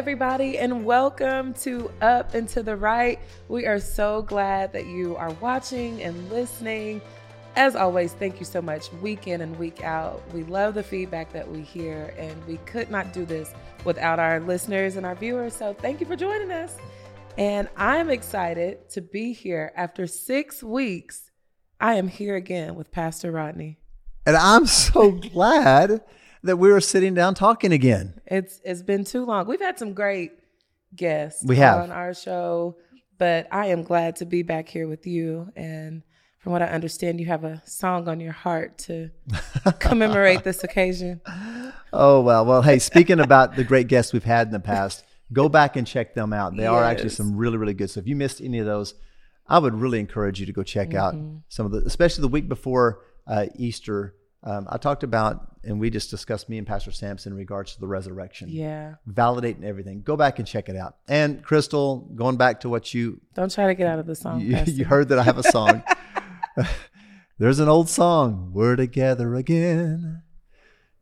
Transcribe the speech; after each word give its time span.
everybody, 0.00 0.56
and 0.56 0.82
welcome 0.86 1.52
to 1.52 1.92
Up 2.00 2.32
and 2.32 2.48
to 2.48 2.62
the 2.62 2.74
Right. 2.74 3.18
We 3.48 3.66
are 3.66 3.78
so 3.78 4.22
glad 4.22 4.72
that 4.72 4.86
you 4.86 5.14
are 5.16 5.30
watching 5.42 6.02
and 6.02 6.30
listening. 6.30 7.02
As 7.54 7.76
always, 7.76 8.14
thank 8.14 8.40
you 8.40 8.46
so 8.46 8.62
much, 8.62 8.90
week 8.94 9.26
in 9.26 9.42
and 9.42 9.58
week 9.58 9.84
out. 9.84 10.22
We 10.32 10.42
love 10.44 10.72
the 10.72 10.82
feedback 10.82 11.34
that 11.34 11.46
we 11.46 11.60
hear, 11.60 12.14
and 12.16 12.46
we 12.46 12.56
could 12.64 12.90
not 12.90 13.12
do 13.12 13.26
this 13.26 13.52
without 13.84 14.18
our 14.18 14.40
listeners 14.40 14.96
and 14.96 15.04
our 15.04 15.14
viewers. 15.14 15.54
So, 15.54 15.74
thank 15.74 16.00
you 16.00 16.06
for 16.06 16.16
joining 16.16 16.50
us. 16.50 16.78
And 17.36 17.68
I'm 17.76 18.08
excited 18.08 18.88
to 18.92 19.02
be 19.02 19.34
here 19.34 19.70
after 19.76 20.06
six 20.06 20.62
weeks. 20.62 21.30
I 21.78 21.96
am 21.96 22.08
here 22.08 22.36
again 22.36 22.74
with 22.74 22.90
Pastor 22.90 23.30
Rodney. 23.32 23.76
And 24.24 24.34
I'm 24.34 24.64
so 24.64 25.10
glad 25.10 26.00
that 26.42 26.56
we 26.58 26.70
were 26.70 26.80
sitting 26.80 27.14
down 27.14 27.34
talking 27.34 27.72
again. 27.72 28.20
It's 28.26 28.60
it's 28.64 28.82
been 28.82 29.04
too 29.04 29.24
long. 29.24 29.46
We've 29.46 29.60
had 29.60 29.78
some 29.78 29.92
great 29.94 30.32
guests 30.94 31.44
We 31.44 31.56
have. 31.56 31.80
on 31.82 31.90
our 31.90 32.14
show, 32.14 32.76
but 33.18 33.46
I 33.52 33.66
am 33.66 33.82
glad 33.82 34.16
to 34.16 34.24
be 34.26 34.42
back 34.42 34.68
here 34.68 34.88
with 34.88 35.06
you. 35.06 35.50
And 35.56 36.02
from 36.38 36.52
what 36.52 36.62
I 36.62 36.66
understand, 36.66 37.20
you 37.20 37.26
have 37.26 37.44
a 37.44 37.62
song 37.66 38.08
on 38.08 38.18
your 38.20 38.32
heart 38.32 38.78
to 38.78 39.10
commemorate 39.78 40.42
this 40.44 40.64
occasion. 40.64 41.20
Oh 41.92 42.20
well, 42.22 42.44
well. 42.46 42.62
Hey, 42.62 42.78
speaking 42.78 43.20
about 43.20 43.56
the 43.56 43.64
great 43.64 43.88
guests 43.88 44.12
we've 44.12 44.24
had 44.24 44.46
in 44.46 44.52
the 44.52 44.60
past, 44.60 45.04
go 45.32 45.48
back 45.48 45.76
and 45.76 45.86
check 45.86 46.14
them 46.14 46.32
out. 46.32 46.56
They 46.56 46.66
are 46.66 46.82
actually 46.84 47.10
some 47.10 47.36
really, 47.36 47.56
really 47.58 47.74
good. 47.74 47.90
So 47.90 48.00
if 48.00 48.06
you 48.06 48.16
missed 48.16 48.40
any 48.40 48.58
of 48.58 48.66
those, 48.66 48.94
I 49.46 49.58
would 49.58 49.74
really 49.74 50.00
encourage 50.00 50.40
you 50.40 50.46
to 50.46 50.52
go 50.52 50.62
check 50.62 50.94
out 50.94 51.14
Mm-hmm. 51.14 51.38
some 51.48 51.66
of 51.66 51.72
the, 51.72 51.78
especially 51.84 52.22
the 52.22 52.28
week 52.28 52.48
before 52.48 53.00
uh, 53.26 53.46
Easter. 53.56 54.14
Um, 54.42 54.66
I 54.70 54.78
talked 54.78 55.02
about, 55.02 55.56
and 55.64 55.78
we 55.78 55.90
just 55.90 56.10
discussed 56.10 56.48
me 56.48 56.56
and 56.56 56.66
Pastor 56.66 56.92
Sampson 56.92 57.32
in 57.32 57.38
regards 57.38 57.74
to 57.74 57.80
the 57.80 57.86
resurrection, 57.86 58.48
Yeah. 58.48 58.94
validating 59.08 59.64
everything. 59.64 60.00
Go 60.02 60.16
back 60.16 60.38
and 60.38 60.48
check 60.48 60.68
it 60.70 60.76
out. 60.76 60.96
And 61.08 61.42
Crystal, 61.42 62.08
going 62.14 62.36
back 62.36 62.60
to 62.60 62.68
what 62.70 62.94
you 62.94 63.20
Don't 63.34 63.52
try 63.52 63.66
to 63.66 63.74
get 63.74 63.86
out 63.86 63.98
of 63.98 64.06
the 64.06 64.14
song. 64.14 64.40
you, 64.42 64.56
you 64.66 64.84
heard 64.86 65.08
that 65.10 65.18
I 65.18 65.22
have 65.24 65.38
a 65.38 65.42
song. 65.42 65.82
There's 67.38 67.60
an 67.60 67.68
old 67.68 67.88
song, 67.88 68.50
We're 68.52 68.76
Together 68.76 69.34
Again, 69.34 70.22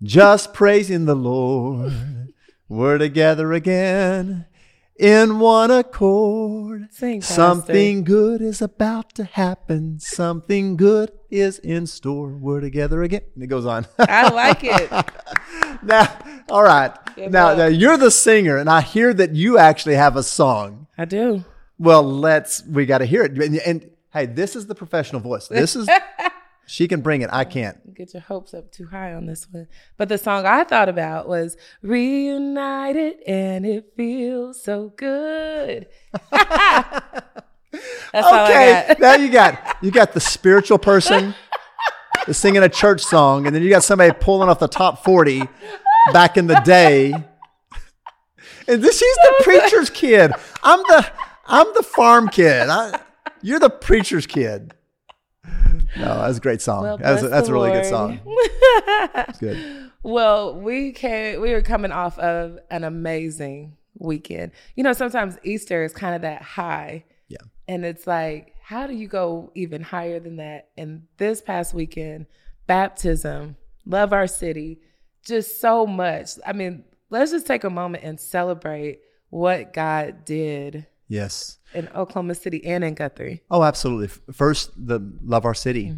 just 0.02 0.52
praising 0.52 1.04
the 1.04 1.16
Lord. 1.16 2.32
We're 2.68 2.98
together 2.98 3.52
again 3.54 4.44
in 4.98 5.38
one 5.38 5.70
accord. 5.70 6.88
Sing, 6.90 7.22
Something 7.22 8.04
good 8.04 8.40
is 8.42 8.60
about 8.60 9.14
to 9.14 9.24
happen. 9.24 9.98
Something 10.00 10.76
good 10.76 11.12
is 11.30 11.58
in 11.60 11.86
store. 11.86 12.30
We're 12.30 12.60
together 12.60 13.02
again. 13.02 13.22
And 13.34 13.44
it 13.44 13.46
goes 13.46 13.64
on. 13.66 13.86
I 13.98 14.28
like 14.30 14.64
it. 14.64 14.90
now, 15.82 16.18
all 16.50 16.62
right. 16.62 16.92
Give 17.16 17.30
Now, 17.30 17.48
up. 17.50 17.58
now, 17.58 17.66
you're 17.66 17.96
the 17.96 18.10
singer, 18.10 18.56
and 18.56 18.68
I 18.68 18.80
hear 18.80 19.14
that 19.14 19.34
you 19.34 19.58
actually 19.58 19.94
have 19.94 20.16
a 20.16 20.22
song. 20.22 20.86
I 20.96 21.04
do. 21.04 21.44
Well, 21.78 22.02
let's. 22.02 22.64
We 22.66 22.86
got 22.86 22.98
to 22.98 23.06
hear 23.06 23.22
it. 23.22 23.32
And, 23.32 23.56
and 23.58 23.90
hey, 24.12 24.26
this 24.26 24.56
is 24.56 24.66
the 24.66 24.74
professional 24.74 25.20
voice. 25.20 25.48
This 25.48 25.76
is. 25.76 25.88
she 26.68 26.86
can 26.86 27.00
bring 27.00 27.22
it. 27.22 27.30
I 27.32 27.44
can't. 27.44 27.94
Get 27.94 28.12
your 28.12 28.20
hopes 28.20 28.52
up 28.52 28.70
too 28.70 28.86
high 28.86 29.14
on 29.14 29.24
this 29.24 29.46
one. 29.50 29.68
But 29.96 30.10
the 30.10 30.18
song 30.18 30.44
I 30.44 30.64
thought 30.64 30.90
about 30.90 31.26
was 31.26 31.56
Reunited 31.80 33.16
and 33.26 33.64
it 33.64 33.92
feels 33.96 34.62
so 34.62 34.92
good. 34.94 35.88
That's 36.30 37.14
all 38.12 38.34
I 38.34 38.50
Okay, 38.50 38.94
now 39.00 39.14
you 39.14 39.30
got 39.30 39.78
you 39.80 39.90
got 39.90 40.12
the 40.12 40.20
spiritual 40.20 40.76
person 40.76 41.34
singing 42.30 42.62
a 42.62 42.68
church 42.68 43.02
song, 43.02 43.46
and 43.46 43.56
then 43.56 43.62
you 43.62 43.70
got 43.70 43.82
somebody 43.82 44.12
pulling 44.20 44.50
off 44.50 44.58
the 44.58 44.68
top 44.68 45.04
forty 45.04 45.42
back 46.12 46.36
in 46.36 46.48
the 46.48 46.60
day. 46.66 47.12
And 48.68 48.82
this, 48.82 48.98
she's 48.98 49.16
the 49.16 49.34
preacher's 49.42 49.88
kid. 49.88 50.32
I'm 50.62 50.80
the 50.80 51.10
I'm 51.46 51.66
the 51.74 51.82
farm 51.82 52.28
kid. 52.28 52.68
I, 52.68 53.00
you're 53.40 53.58
the 53.58 53.70
preacher's 53.70 54.26
kid. 54.26 54.74
No, 55.96 56.20
that's 56.20 56.38
a 56.38 56.40
great 56.40 56.60
song. 56.60 56.82
Well, 56.82 56.98
that's 56.98 57.22
a, 57.22 57.28
that's 57.28 57.48
a 57.48 57.52
really 57.52 57.72
good 57.72 57.86
song. 57.86 58.20
It's 59.14 59.38
good. 59.38 59.84
Well, 60.04 60.54
we 60.54 60.92
came 60.92 61.40
we 61.40 61.52
were 61.52 61.60
coming 61.60 61.90
off 61.90 62.18
of 62.20 62.58
an 62.70 62.84
amazing 62.84 63.76
weekend. 63.98 64.52
You 64.76 64.84
know, 64.84 64.92
sometimes 64.92 65.36
Easter 65.42 65.82
is 65.82 65.92
kind 65.92 66.14
of 66.14 66.22
that 66.22 66.40
high. 66.40 67.04
Yeah. 67.26 67.38
And 67.66 67.84
it's 67.84 68.06
like, 68.06 68.54
how 68.62 68.86
do 68.86 68.94
you 68.94 69.08
go 69.08 69.50
even 69.54 69.82
higher 69.82 70.20
than 70.20 70.36
that? 70.36 70.70
And 70.78 71.02
this 71.16 71.42
past 71.42 71.74
weekend, 71.74 72.26
baptism, 72.66 73.56
love 73.84 74.12
our 74.12 74.28
city, 74.28 74.80
just 75.26 75.60
so 75.60 75.84
much. 75.86 76.30
I 76.46 76.52
mean, 76.52 76.84
let's 77.10 77.32
just 77.32 77.46
take 77.46 77.64
a 77.64 77.70
moment 77.70 78.04
and 78.04 78.20
celebrate 78.20 79.00
what 79.30 79.72
God 79.72 80.24
did 80.24 80.86
Yes. 81.08 81.58
in 81.74 81.88
Oklahoma 81.94 82.34
City 82.34 82.64
and 82.64 82.84
in 82.84 82.94
Guthrie. 82.94 83.42
Oh, 83.50 83.62
absolutely. 83.62 84.08
First, 84.32 84.72
the 84.76 85.00
love 85.22 85.44
our 85.44 85.54
city. 85.54 85.96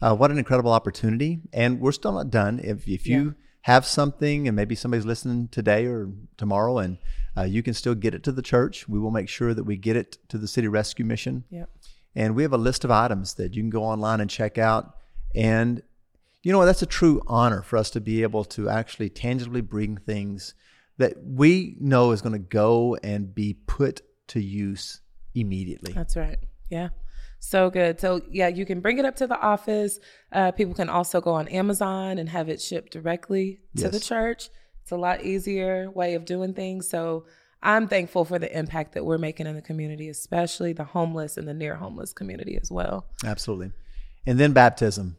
Uh, 0.00 0.14
what 0.14 0.30
an 0.30 0.38
incredible 0.38 0.72
opportunity, 0.72 1.40
and 1.52 1.80
we're 1.80 1.92
still 1.92 2.12
not 2.12 2.30
done. 2.30 2.60
If 2.62 2.86
if 2.86 3.06
you 3.06 3.34
have 3.62 3.86
something, 3.86 4.46
and 4.46 4.54
maybe 4.54 4.74
somebody's 4.74 5.06
listening 5.06 5.48
today 5.48 5.86
or 5.86 6.10
tomorrow, 6.36 6.78
and 6.78 6.98
uh, 7.36 7.42
you 7.42 7.62
can 7.62 7.74
still 7.74 7.94
get 7.94 8.14
it 8.14 8.22
to 8.24 8.32
the 8.32 8.42
church, 8.42 8.88
we 8.88 8.98
will 8.98 9.10
make 9.10 9.28
sure 9.28 9.54
that 9.54 9.64
we 9.64 9.76
get 9.76 9.96
it 9.96 10.18
to 10.28 10.38
the 10.38 10.46
city 10.46 10.68
rescue 10.68 11.04
mission. 11.04 11.44
Yep. 11.50 11.70
And 12.14 12.34
we 12.34 12.42
have 12.42 12.52
a 12.52 12.58
list 12.58 12.84
of 12.84 12.90
items 12.90 13.34
that 13.34 13.54
you 13.54 13.62
can 13.62 13.70
go 13.70 13.84
online 13.84 14.20
and 14.20 14.30
check 14.30 14.56
out. 14.56 14.96
And 15.34 15.82
you 16.46 16.52
know? 16.52 16.64
That's 16.64 16.82
a 16.82 16.86
true 16.86 17.22
honor 17.26 17.60
for 17.60 17.76
us 17.76 17.90
to 17.90 18.00
be 18.00 18.22
able 18.22 18.44
to 18.44 18.68
actually 18.68 19.08
tangibly 19.08 19.60
bring 19.60 19.96
things 19.96 20.54
that 20.96 21.16
we 21.20 21.76
know 21.80 22.12
is 22.12 22.22
going 22.22 22.34
to 22.34 22.38
go 22.38 22.96
and 23.02 23.34
be 23.34 23.54
put 23.66 24.00
to 24.28 24.40
use 24.40 25.00
immediately. 25.34 25.92
That's 25.92 26.16
right. 26.16 26.38
Yeah. 26.70 26.88
So 27.38 27.70
good. 27.70 28.00
So 28.00 28.22
yeah, 28.30 28.48
you 28.48 28.66
can 28.66 28.80
bring 28.80 28.98
it 28.98 29.04
up 29.04 29.16
to 29.16 29.26
the 29.26 29.38
office. 29.38 29.98
Uh, 30.32 30.52
people 30.52 30.74
can 30.74 30.88
also 30.88 31.20
go 31.20 31.32
on 31.32 31.48
Amazon 31.48 32.18
and 32.18 32.28
have 32.28 32.48
it 32.48 32.60
shipped 32.60 32.92
directly 32.92 33.60
to 33.76 33.88
the 33.88 34.00
church. 34.00 34.48
It's 34.82 34.92
a 34.92 34.96
lot 34.96 35.24
easier 35.24 35.90
way 35.90 36.14
of 36.14 36.24
doing 36.24 36.54
things. 36.54 36.88
So 36.88 37.26
I'm 37.62 37.88
thankful 37.88 38.24
for 38.24 38.38
the 38.38 38.56
impact 38.56 38.94
that 38.94 39.04
we're 39.04 39.18
making 39.18 39.46
in 39.46 39.54
the 39.54 39.62
community, 39.62 40.08
especially 40.08 40.72
the 40.72 40.84
homeless 40.84 41.36
and 41.36 41.46
the 41.46 41.54
near 41.54 41.74
homeless 41.74 42.12
community 42.12 42.58
as 42.60 42.70
well. 42.70 43.06
Absolutely. 43.24 43.72
And 44.26 44.38
then 44.38 44.52
baptism. 44.52 45.16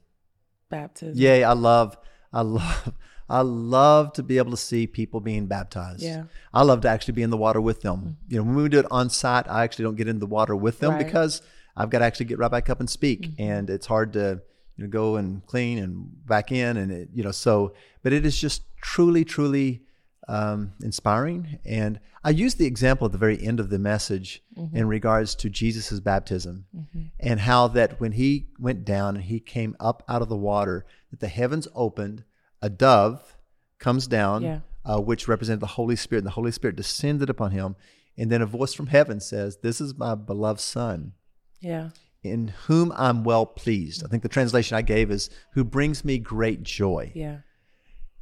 Baptism. 0.69 1.21
Yay, 1.21 1.43
I 1.43 1.53
love 1.53 1.97
I 2.33 2.41
love 2.41 2.93
I 3.29 3.41
love 3.41 4.13
to 4.13 4.23
be 4.23 4.37
able 4.37 4.51
to 4.51 4.57
see 4.57 4.87
people 4.87 5.19
being 5.19 5.47
baptized. 5.47 6.01
Yeah. 6.01 6.17
Mm-hmm. 6.19 6.27
I 6.53 6.61
love 6.63 6.81
to 6.81 6.89
actually 6.89 7.13
be 7.13 7.23
in 7.23 7.29
the 7.29 7.37
water 7.37 7.59
with 7.61 7.81
them. 7.81 8.17
You 8.29 8.37
know, 8.37 8.43
when 8.43 8.55
we 8.55 8.69
do 8.69 8.79
it 8.79 8.85
on 8.89 9.09
site, 9.09 9.47
I 9.49 9.63
actually 9.63 9.83
don't 9.83 9.95
get 9.95 10.07
in 10.07 10.19
the 10.19 10.25
water 10.27 10.55
with 10.55 10.79
them 10.79 10.91
Right. 10.91 10.99
Mm-hmm. 11.01 11.07
because 11.07 11.41
I've 11.75 11.89
got 11.89 11.99
to 11.99 12.05
actually 12.05 12.27
get 12.27 12.39
right 12.39 12.49
back 12.51 12.69
up 12.69 12.79
and 12.79 12.89
speak 12.89 13.29
and 13.37 13.69
it's 13.69 13.85
hard 13.85 14.13
to 14.13 14.41
you 14.77 14.83
know 14.83 14.89
go 14.89 15.15
and 15.17 15.45
clean 15.45 15.77
and 15.79 16.25
back 16.25 16.51
in 16.51 16.77
and 16.77 16.91
it, 16.91 17.09
you 17.13 17.23
know 17.23 17.31
so 17.31 17.73
but 18.03 18.13
it 18.13 18.25
is 18.25 18.37
just 18.39 18.61
truly 18.81 19.23
truly 19.25 19.81
um, 20.27 20.73
inspiring 20.83 21.59
and 21.65 21.99
I 22.23 22.31
use 22.31 22.55
the 22.55 22.65
example 22.65 23.05
at 23.05 23.11
the 23.11 23.17
very 23.17 23.41
end 23.45 23.59
of 23.59 23.69
the 23.69 23.79
message 23.79 24.41
Mm-hmm. 24.57 24.75
in 24.75 24.87
regards 24.87 25.35
to 25.35 25.51
Jesus' 25.51 25.99
baptism 25.99 26.65
and 27.19 27.39
how 27.41 27.67
that 27.67 27.99
when 28.01 28.13
he 28.13 28.47
went 28.57 28.85
down 28.85 29.15
and 29.15 29.25
he 29.25 29.39
came 29.39 29.75
up 29.79 30.01
out 30.09 30.23
of 30.23 30.29
the 30.29 30.35
water, 30.35 30.83
that 31.11 31.19
the 31.19 31.27
heavens 31.27 31.67
opened, 31.75 32.23
a 32.61 32.69
dove 32.69 33.35
comes 33.79 34.07
down, 34.07 34.41
Yeah. 34.43 34.59
uh, 34.85 34.99
which 34.99 35.27
represented 35.27 35.59
the 35.61 35.67
Holy 35.67 35.95
Spirit, 35.95 36.19
and 36.21 36.27
the 36.27 36.31
Holy 36.31 36.51
Spirit 36.51 36.75
descended 36.75 37.29
upon 37.29 37.51
him, 37.51 37.75
and 38.17 38.31
then 38.31 38.41
a 38.41 38.45
voice 38.47 38.73
from 38.73 38.87
heaven 38.87 39.19
says, 39.19 39.57
"This 39.61 39.79
is 39.81 39.95
my 39.95 40.15
beloved 40.15 40.59
Son." 40.59 41.13
Yeah. 41.61 41.89
In 42.23 42.49
whom 42.65 42.91
I'm 42.95 43.23
well 43.23 43.45
pleased. 43.45 44.03
I 44.03 44.07
think 44.07 44.23
the 44.23 44.29
translation 44.29 44.75
I 44.75 44.81
gave 44.81 45.11
is 45.11 45.29
"who 45.53 45.63
brings 45.63 46.03
me 46.03 46.17
great 46.17 46.63
joy." 46.63 47.11
Yeah. 47.15 47.39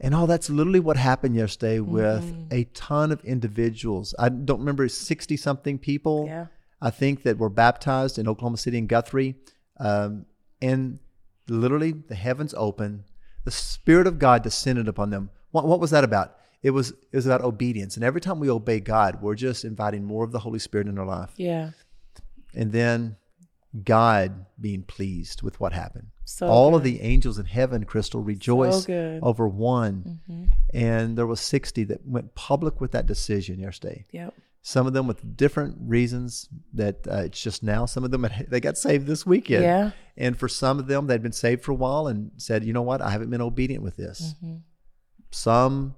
And 0.02 0.14
all 0.14 0.28
that's 0.28 0.50
literally 0.50 0.82
what 0.82 0.98
happened 0.98 1.36
yesterday 1.38 1.80
with 1.80 2.24
Mm-hmm. 2.26 2.48
a 2.52 2.64
ton 2.66 3.14
of 3.14 3.24
individuals. 3.24 4.14
I 4.20 4.28
don't 4.28 4.60
remember 4.60 4.90
60 4.90 5.38
something 5.38 5.80
people, 5.80 6.26
Yeah. 6.28 6.48
I 6.82 6.90
think, 6.90 7.24
that 7.24 7.38
were 7.38 7.50
baptized 7.50 8.20
in 8.20 8.28
Oklahoma 8.28 8.58
City 8.58 8.78
and 8.78 8.90
Guthrie. 8.90 9.36
Um, 9.80 10.26
and 10.62 11.00
literally 11.48 11.94
the 11.94 12.16
heavens 12.16 12.54
opened, 12.58 13.04
the 13.46 13.52
Spirit 13.52 14.06
of 14.08 14.20
God 14.20 14.44
descended 14.44 14.88
upon 14.88 15.10
them. 15.10 15.30
What, 15.52 15.66
what 15.66 15.80
was 15.80 15.92
that 15.92 16.04
about? 16.04 16.36
It 16.62 16.72
was, 16.72 16.90
it 16.90 17.16
was 17.16 17.26
about 17.26 17.42
obedience. 17.42 17.96
And 17.96 18.04
every 18.04 18.20
time 18.22 18.40
we 18.40 18.50
obey 18.50 18.80
God, 18.80 19.22
we're 19.22 19.36
just 19.36 19.64
inviting 19.64 20.04
more 20.04 20.24
of 20.24 20.32
the 20.32 20.40
Holy 20.40 20.60
Spirit 20.60 20.88
in 20.88 20.98
our 20.98 21.06
life. 21.06 21.32
Yeah. 21.38 21.70
And 22.54 22.72
then 22.72 23.18
God 23.84 24.46
being 24.60 24.84
pleased 24.84 25.42
with 25.42 25.60
what 25.60 25.74
happened. 25.74 26.08
So 26.24 26.48
All 26.48 26.76
of 26.76 26.84
the 26.84 27.02
angels 27.02 27.38
in 27.38 27.46
heaven, 27.46 27.84
Crystal, 27.84 28.20
rejoiced 28.22 28.88
good. 28.88 29.20
over 29.22 29.48
one. 29.48 30.20
And 30.74 31.18
there 31.18 31.28
was 31.28 31.40
60 31.40 31.84
that 31.86 32.06
went 32.08 32.34
public 32.34 32.82
with 32.82 32.92
that 32.94 33.06
decision 33.06 33.60
yesterday. 33.60 34.06
Yep. 34.12 34.34
Some 34.64 34.88
of 34.88 34.94
them 34.94 35.06
with 35.06 35.38
different 35.38 35.78
reasons 35.80 36.50
that 36.74 37.06
uh, 37.08 37.18
it's 37.26 37.40
just 37.44 37.62
now. 37.62 37.86
Some 37.86 38.04
of 38.04 38.10
them, 38.10 38.24
had- 38.24 38.50
they 38.50 38.60
got 38.60 38.78
saved 38.78 39.06
this 39.06 39.24
weekend. 39.24 39.62
Yeah. 39.64 39.92
And 40.18 40.38
for 40.38 40.48
some 40.48 40.80
of 40.80 40.88
them, 40.88 41.08
they'd 41.08 41.22
been 41.22 41.32
saved 41.32 41.64
for 41.64 41.72
a 41.72 41.76
while 41.76 42.08
and 42.08 42.32
said, 42.38 42.64
you 42.64 42.72
know 42.74 42.82
what, 42.82 43.02
I 43.02 43.10
haven't 43.10 43.30
been 43.30 43.42
obedient 43.42 43.84
with 43.84 43.98
this. 43.98 44.34
Mm-hmm. 44.44 44.58
Some 45.32 45.96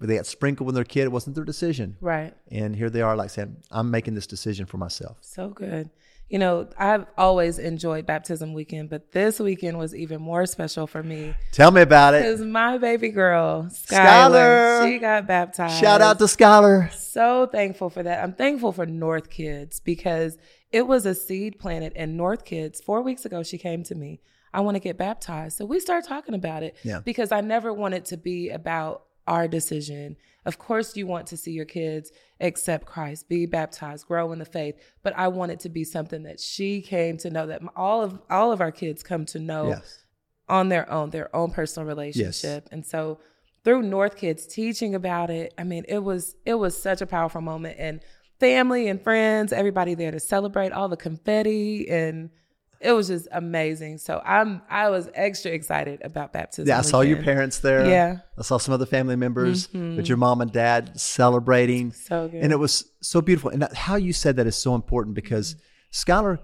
they 0.00 0.16
got 0.16 0.26
sprinkled 0.26 0.66
when 0.66 0.74
they're 0.74 0.82
a 0.82 0.86
kid. 0.86 1.04
It 1.04 1.12
wasn't 1.12 1.36
their 1.36 1.44
decision. 1.44 1.96
Right. 2.00 2.34
And 2.50 2.76
here 2.76 2.90
they 2.90 3.02
are, 3.02 3.16
like 3.16 3.30
saying, 3.30 3.56
I'm 3.70 3.90
making 3.90 4.14
this 4.14 4.26
decision 4.26 4.66
for 4.66 4.76
myself. 4.76 5.18
So 5.22 5.48
good. 5.48 5.90
You 6.28 6.40
know, 6.40 6.68
I've 6.76 7.06
always 7.16 7.58
enjoyed 7.60 8.04
baptism 8.04 8.52
weekend, 8.52 8.90
but 8.90 9.12
this 9.12 9.38
weekend 9.38 9.78
was 9.78 9.94
even 9.94 10.20
more 10.20 10.44
special 10.44 10.88
for 10.88 11.00
me 11.00 11.34
Tell 11.52 11.70
me 11.70 11.82
about 11.82 12.14
it. 12.14 12.22
because 12.22 12.40
my 12.40 12.78
baby 12.78 13.10
girl, 13.10 13.68
Skylar. 13.70 14.80
Skylar, 14.82 14.90
she 14.90 14.98
got 14.98 15.28
baptized. 15.28 15.80
Shout 15.80 16.00
out 16.00 16.18
to 16.18 16.24
Skylar. 16.24 16.92
so 16.92 17.46
thankful 17.46 17.90
for 17.90 18.02
that. 18.02 18.24
I'm 18.24 18.32
thankful 18.32 18.72
for 18.72 18.86
North 18.86 19.30
Kids 19.30 19.78
because 19.78 20.36
it 20.72 20.86
was 20.86 21.06
a 21.06 21.14
seed 21.14 21.58
planted 21.58 21.92
in 21.94 22.16
North 22.16 22.44
Kids, 22.44 22.80
four 22.80 23.00
weeks 23.02 23.24
ago, 23.24 23.42
she 23.42 23.58
came 23.58 23.82
to 23.84 23.94
me. 23.94 24.20
I 24.52 24.60
want 24.60 24.74
to 24.76 24.80
get 24.80 24.96
baptized. 24.96 25.56
So 25.58 25.64
we 25.64 25.80
started 25.80 26.08
talking 26.08 26.34
about 26.34 26.62
it 26.62 26.76
Yeah. 26.82 27.00
because 27.04 27.30
I 27.32 27.40
never 27.40 27.72
want 27.72 27.94
it 27.94 28.04
to 28.06 28.16
be 28.16 28.50
about 28.50 29.04
our 29.26 29.46
decision. 29.48 30.16
Of 30.44 30.58
course, 30.58 30.96
you 30.96 31.06
want 31.06 31.26
to 31.28 31.36
see 31.36 31.50
your 31.50 31.64
kids 31.64 32.12
accept 32.40 32.86
Christ, 32.86 33.28
be 33.28 33.46
baptized, 33.46 34.06
grow 34.06 34.32
in 34.32 34.38
the 34.38 34.44
faith, 34.44 34.76
but 35.02 35.12
I 35.16 35.28
want 35.28 35.52
it 35.52 35.60
to 35.60 35.68
be 35.68 35.82
something 35.84 36.22
that 36.22 36.38
she 36.40 36.80
came 36.80 37.16
to 37.18 37.30
know 37.30 37.46
that 37.48 37.60
all 37.74 38.02
of 38.02 38.20
all 38.30 38.52
of 38.52 38.60
our 38.60 38.70
kids 38.70 39.02
come 39.02 39.26
to 39.26 39.38
know 39.40 39.68
Yes. 39.70 40.04
on 40.48 40.68
their 40.68 40.88
own, 40.90 41.10
their 41.10 41.34
own 41.34 41.50
personal 41.50 41.86
relationship. 41.86 42.62
Yes. 42.64 42.72
And 42.72 42.86
so 42.86 43.18
through 43.64 43.82
North 43.82 44.16
Kids 44.16 44.46
teaching 44.46 44.94
about 44.94 45.28
it, 45.30 45.52
I 45.58 45.64
mean, 45.64 45.84
it 45.88 45.98
was 46.04 46.36
it 46.46 46.54
was 46.54 46.80
such 46.80 47.00
a 47.02 47.06
powerful 47.06 47.40
moment 47.40 47.76
and 47.80 48.00
family 48.40 48.88
and 48.88 49.00
friends, 49.02 49.52
everybody 49.52 49.94
there 49.94 50.10
to 50.10 50.20
celebrate 50.20 50.72
all 50.72 50.88
the 50.88 50.96
confetti 50.96 51.88
and 51.88 52.30
it 52.78 52.92
was 52.92 53.08
just 53.08 53.26
amazing. 53.32 53.96
So 53.98 54.20
I'm 54.24 54.60
I 54.68 54.90
was 54.90 55.08
extra 55.14 55.50
excited 55.50 56.02
about 56.04 56.32
baptism. 56.34 56.68
Yeah, 56.68 56.78
I 56.78 56.82
saw 56.82 57.00
your 57.00 57.22
parents 57.22 57.60
there. 57.60 57.88
Yeah. 57.88 58.08
Mm-hmm. 58.10 58.40
I 58.40 58.42
saw 58.42 58.58
some 58.58 58.74
other 58.74 58.84
family 58.84 59.16
members 59.16 59.72
with 59.72 60.08
your 60.08 60.18
mom 60.18 60.42
and 60.42 60.52
dad 60.52 61.00
celebrating. 61.00 61.92
So 61.92 62.28
good. 62.28 62.42
And 62.42 62.52
it 62.52 62.56
was 62.56 62.84
so 63.00 63.22
beautiful. 63.22 63.50
And 63.50 63.66
how 63.74 63.96
you 63.96 64.12
said 64.12 64.36
that 64.36 64.46
is 64.46 64.56
so 64.56 64.74
important 64.74 65.14
because 65.14 65.54
Mm-hmm. 65.54 66.12
Skylar 66.12 66.38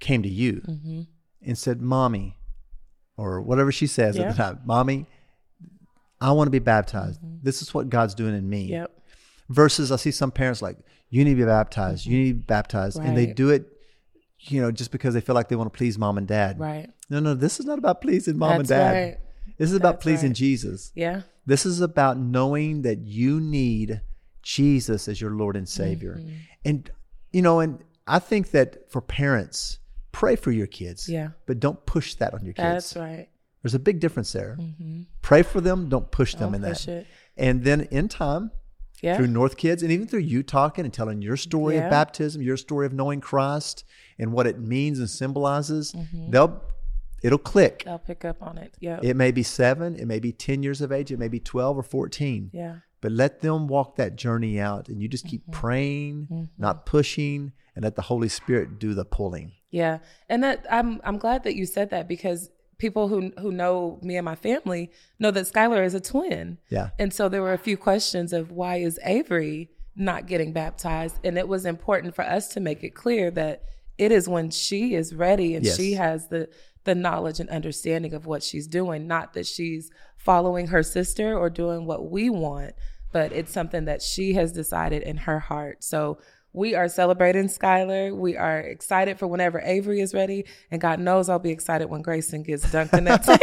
came 0.00 0.22
to 0.22 0.28
you 0.28 0.62
and 1.42 1.58
said, 1.58 1.82
Mommy, 1.82 2.38
or 3.18 3.42
whatever 3.42 3.70
she 3.70 3.86
says 3.86 4.16
Yeah. 4.16 4.22
at 4.22 4.30
the 4.30 4.36
time, 4.42 4.60
Mommy, 4.64 5.06
I 6.20 6.32
want 6.32 6.46
to 6.46 6.50
be 6.50 6.58
baptized. 6.58 7.20
This 7.42 7.60
is 7.60 7.74
what 7.74 7.90
God's 7.90 8.14
doing 8.14 8.34
in 8.34 8.48
me. 8.48 8.64
Mm-hmm. 8.64 8.72
Yep. 8.72 9.00
Versus 9.50 9.92
I 9.92 9.96
see 9.96 10.10
some 10.10 10.30
parents 10.30 10.62
like, 10.62 10.78
You 11.14 11.24
need 11.24 11.34
to 11.34 11.36
be 11.36 11.44
baptized. 11.44 12.06
You 12.06 12.18
need 12.18 12.28
to 12.30 12.34
be 12.34 12.40
baptized. 12.44 12.98
And 12.98 13.16
they 13.16 13.26
do 13.26 13.50
it, 13.50 13.66
you 14.40 14.60
know, 14.60 14.72
just 14.72 14.90
because 14.90 15.14
they 15.14 15.20
feel 15.20 15.36
like 15.36 15.48
they 15.48 15.54
want 15.54 15.72
to 15.72 15.76
please 15.76 15.96
mom 15.96 16.18
and 16.18 16.26
dad. 16.26 16.58
Right. 16.58 16.90
No, 17.08 17.20
no, 17.20 17.34
this 17.34 17.60
is 17.60 17.66
not 17.66 17.78
about 17.78 18.00
pleasing 18.00 18.36
mom 18.36 18.50
and 18.52 18.60
That's 18.66 18.68
dad. 18.68 18.92
right. 18.92 19.18
This 19.56 19.70
is 19.70 19.76
about 19.76 19.92
That's 19.92 20.02
pleasing 20.02 20.30
right. 20.30 20.36
Jesus. 20.36 20.90
Yeah. 20.96 21.22
This 21.46 21.66
is 21.66 21.80
about 21.80 22.18
knowing 22.18 22.82
that 22.82 22.98
you 22.98 23.38
need 23.38 24.00
Jesus 24.42 25.06
as 25.06 25.20
your 25.20 25.30
Lord 25.30 25.54
and 25.54 25.68
Savior. 25.68 26.16
Mm-hmm. 26.18 26.34
And, 26.64 26.90
you 27.32 27.42
know, 27.42 27.60
and 27.60 27.78
I 28.08 28.18
think 28.18 28.50
that 28.50 28.90
for 28.90 29.00
parents, 29.00 29.78
pray 30.10 30.34
for 30.34 30.50
your 30.50 30.66
kids. 30.66 31.08
Yeah. 31.08 31.28
But 31.46 31.60
don't 31.60 31.86
push 31.86 32.14
that 32.16 32.34
on 32.34 32.44
your 32.44 32.54
kids. 32.54 32.92
That's 32.92 32.96
right. 32.96 33.28
There's 33.62 33.74
a 33.74 33.78
big 33.78 34.00
difference 34.00 34.32
there. 34.32 34.58
Pray 35.22 35.44
for 35.44 35.60
them, 35.60 35.88
don't 35.88 36.10
push 36.10 36.32
them 36.32 36.48
Don't 36.50 36.56
in 36.56 36.60
that. 36.62 36.72
push 36.72 36.88
it. 36.88 37.06
And 37.36 37.62
then 37.62 37.82
in 37.92 38.08
time, 38.08 38.50
Yeah. 39.04 39.16
through 39.16 39.28
North 39.28 39.56
Kids 39.56 39.82
and 39.82 39.92
even 39.92 40.06
through 40.08 40.20
you 40.34 40.42
talking 40.42 40.84
and 40.84 40.92
telling 40.92 41.20
your 41.22 41.36
story 41.36 41.74
Yeah. 41.76 41.84
of 41.84 41.90
baptism, 41.90 42.42
your 42.42 42.56
story 42.56 42.86
of 42.86 42.92
knowing 42.92 43.20
Christ 43.20 43.84
and 44.18 44.32
what 44.32 44.46
it 44.46 44.58
means 44.58 44.98
and 44.98 45.08
symbolizes, 45.08 45.92
Mm-hmm. 45.92 46.30
they'll 46.30 46.62
it'll 47.22 47.38
click. 47.38 47.84
They'll 47.84 47.98
pick 47.98 48.24
up 48.24 48.42
on 48.42 48.58
it. 48.58 48.76
Yeah. 48.80 49.00
It 49.02 49.16
may 49.16 49.30
be 49.30 49.42
seven, 49.42 49.96
it 49.96 50.06
may 50.06 50.18
be 50.20 50.30
10 50.32 50.62
years 50.62 50.80
of 50.82 50.92
age, 50.92 51.10
it 51.10 51.18
may 51.18 51.28
be 51.28 51.40
12 51.40 51.78
or 51.78 51.82
14. 51.82 52.50
yeah. 52.52 52.76
But 53.00 53.12
let 53.12 53.40
them 53.40 53.66
walk 53.68 53.96
that 53.96 54.16
journey 54.16 54.58
out 54.58 54.88
and 54.88 55.00
you 55.02 55.08
just 55.08 55.26
keep 55.26 55.42
Mm-hmm. 55.42 55.60
praying, 55.60 56.48
not 56.56 56.86
pushing, 56.86 57.52
and 57.76 57.82
let 57.84 57.96
the 57.96 58.02
Holy 58.02 58.28
Spirit 58.30 58.78
do 58.78 58.94
the 58.94 59.04
pulling. 59.04 59.52
Yeah, 59.70 59.98
and 60.30 60.42
that 60.44 60.64
I'm 60.70 61.00
I'm 61.04 61.18
glad 61.18 61.42
that 61.44 61.54
you 61.56 61.66
said 61.66 61.90
that 61.90 62.08
because 62.08 62.48
people 62.78 63.08
who 63.08 63.32
who 63.38 63.52
know 63.52 63.98
me 64.02 64.16
and 64.16 64.24
my 64.24 64.34
family 64.34 64.90
know 65.18 65.30
that 65.30 65.46
Skylar 65.46 65.84
is 65.84 65.94
a 65.94 66.00
twin. 66.00 66.58
Yeah. 66.70 66.90
And 66.98 67.12
so 67.12 67.28
there 67.28 67.42
were 67.42 67.52
a 67.52 67.58
few 67.58 67.76
questions 67.76 68.32
of 68.32 68.50
why 68.50 68.76
is 68.76 68.98
Avery 69.04 69.70
not 69.96 70.26
getting 70.26 70.52
baptized, 70.52 71.18
and 71.24 71.38
it 71.38 71.46
was 71.48 71.64
important 71.64 72.14
for 72.14 72.22
us 72.24 72.48
to 72.48 72.60
make 72.60 72.82
it 72.82 72.94
clear 72.94 73.30
that 73.30 73.62
it 73.96 74.10
is 74.10 74.28
when 74.28 74.50
she 74.50 74.94
is 74.94 75.14
ready 75.14 75.54
and 75.54 75.64
Yes. 75.64 75.76
she 75.76 75.92
has 75.94 76.28
the 76.28 76.48
the 76.84 76.94
knowledge 76.94 77.40
and 77.40 77.48
understanding 77.48 78.12
of 78.12 78.26
what 78.26 78.42
she's 78.42 78.66
doing, 78.66 79.06
not 79.06 79.32
that 79.32 79.46
she's 79.46 79.90
following 80.18 80.66
her 80.66 80.82
sister 80.82 81.36
or 81.38 81.48
doing 81.48 81.86
what 81.86 82.10
we 82.10 82.28
want, 82.28 82.74
but 83.12 83.32
it's 83.32 83.52
something 83.52 83.86
that 83.86 84.02
she 84.02 84.34
has 84.34 84.52
decided 84.52 85.02
in 85.02 85.16
her 85.18 85.38
heart. 85.38 85.82
So 85.82 86.18
we 86.54 86.76
are 86.76 86.88
celebrating 86.88 87.48
Skylar. 87.48 88.16
We 88.16 88.36
are 88.36 88.60
excited 88.60 89.18
for 89.18 89.26
whenever 89.26 89.60
Avery 89.60 90.00
is 90.00 90.14
ready. 90.14 90.46
And 90.70 90.80
God 90.80 91.00
knows 91.00 91.28
I'll 91.28 91.40
be 91.40 91.50
excited 91.50 91.90
when 91.90 92.00
Grayson 92.00 92.44
gets 92.44 92.64
dunked 92.66 92.96
in 92.96 93.04
that 93.04 93.24
tank. 93.24 93.40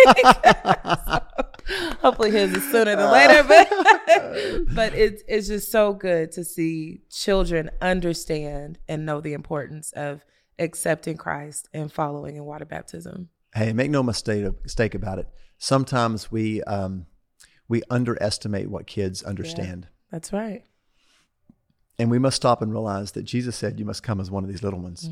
So, 1.05 1.97
hopefully 2.01 2.31
his 2.31 2.53
is 2.53 2.63
sooner 2.71 2.95
than 2.95 3.11
later. 3.11 3.43
But, 3.43 3.69
but 4.73 4.93
it's, 4.93 5.23
it's 5.27 5.47
just 5.49 5.71
so 5.71 5.93
good 5.93 6.31
to 6.31 6.45
see 6.45 7.01
children 7.11 7.69
understand 7.81 8.79
and 8.87 9.05
know 9.05 9.19
the 9.19 9.33
importance 9.33 9.91
of 9.91 10.23
accepting 10.57 11.17
Christ 11.17 11.67
and 11.73 11.91
following 11.91 12.37
in 12.37 12.45
water 12.45 12.65
baptism. 12.65 13.27
Hey, 13.53 13.73
make 13.73 13.91
no 13.91 14.03
mistake, 14.03 14.45
mistake 14.63 14.95
about 14.95 15.19
it. 15.19 15.27
Sometimes 15.57 16.31
we 16.31 16.63
um, 16.63 17.07
we 17.67 17.83
underestimate 17.89 18.69
what 18.69 18.87
kids 18.87 19.21
understand. 19.21 19.89
That's 20.11 20.31
right. 20.31 20.63
And 22.01 22.09
we 22.09 22.17
must 22.17 22.35
stop 22.35 22.63
and 22.63 22.71
realize 22.71 23.11
that 23.11 23.23
Jesus 23.23 23.55
said, 23.55 23.77
You 23.79 23.85
must 23.85 24.01
come 24.01 24.19
as 24.19 24.31
one 24.31 24.43
of 24.43 24.49
these 24.49 24.63
little 24.63 24.79
ones. 24.79 25.07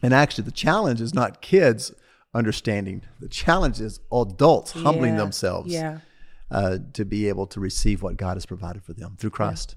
And 0.00 0.14
actually, 0.14 0.44
the 0.44 0.52
challenge 0.52 1.00
is 1.00 1.12
not 1.12 1.42
kids 1.42 1.92
understanding, 2.32 3.02
the 3.18 3.28
challenge 3.28 3.80
is 3.80 3.98
adults 4.12 4.70
humbling 4.72 5.14
Yeah. 5.14 5.18
themselves 5.18 5.72
Yeah. 5.72 5.98
uh, 6.50 6.78
to 6.92 7.04
be 7.04 7.28
able 7.28 7.46
to 7.48 7.58
receive 7.58 8.02
what 8.02 8.16
God 8.16 8.36
has 8.36 8.46
provided 8.46 8.84
for 8.84 8.92
them 8.92 9.16
through 9.18 9.30
Christ. 9.30 9.74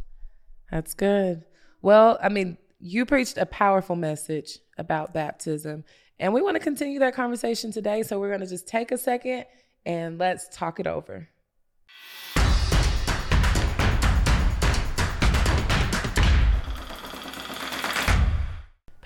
That's 0.69 0.93
good. 0.93 1.43
Well, 1.81 2.19
I 2.21 2.29
mean, 2.29 2.57
you 2.79 3.05
preached 3.05 3.37
a 3.37 3.45
powerful 3.45 3.95
message 3.95 4.59
about 4.77 5.13
baptism, 5.13 5.85
and 6.19 6.33
we 6.33 6.41
want 6.43 6.55
to 6.55 6.59
continue 6.59 6.99
that 6.99 7.15
conversation 7.15 7.71
today. 7.71 8.03
So 8.03 8.19
we're 8.19 8.29
going 8.29 8.41
to 8.41 8.47
just 8.47 8.67
take 8.67 8.91
a 8.91 8.97
second 8.97 9.45
and 9.85 10.19
let's 10.19 10.47
talk 10.55 10.79
it 10.79 10.85
over. 10.87 11.27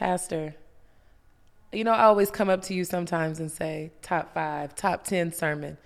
Pastor, 0.06 0.54
you 1.74 1.84
know, 1.84 1.92
I 1.92 2.04
always 2.04 2.30
come 2.30 2.48
up 2.48 2.62
to 2.66 2.76
you 2.76 2.86
sometimes 2.86 3.40
and 3.40 3.50
say, 3.50 3.92
top 4.04 4.36
five, 4.36 4.76
top 4.76 5.04
10 5.04 5.34
sermon. 5.34 5.80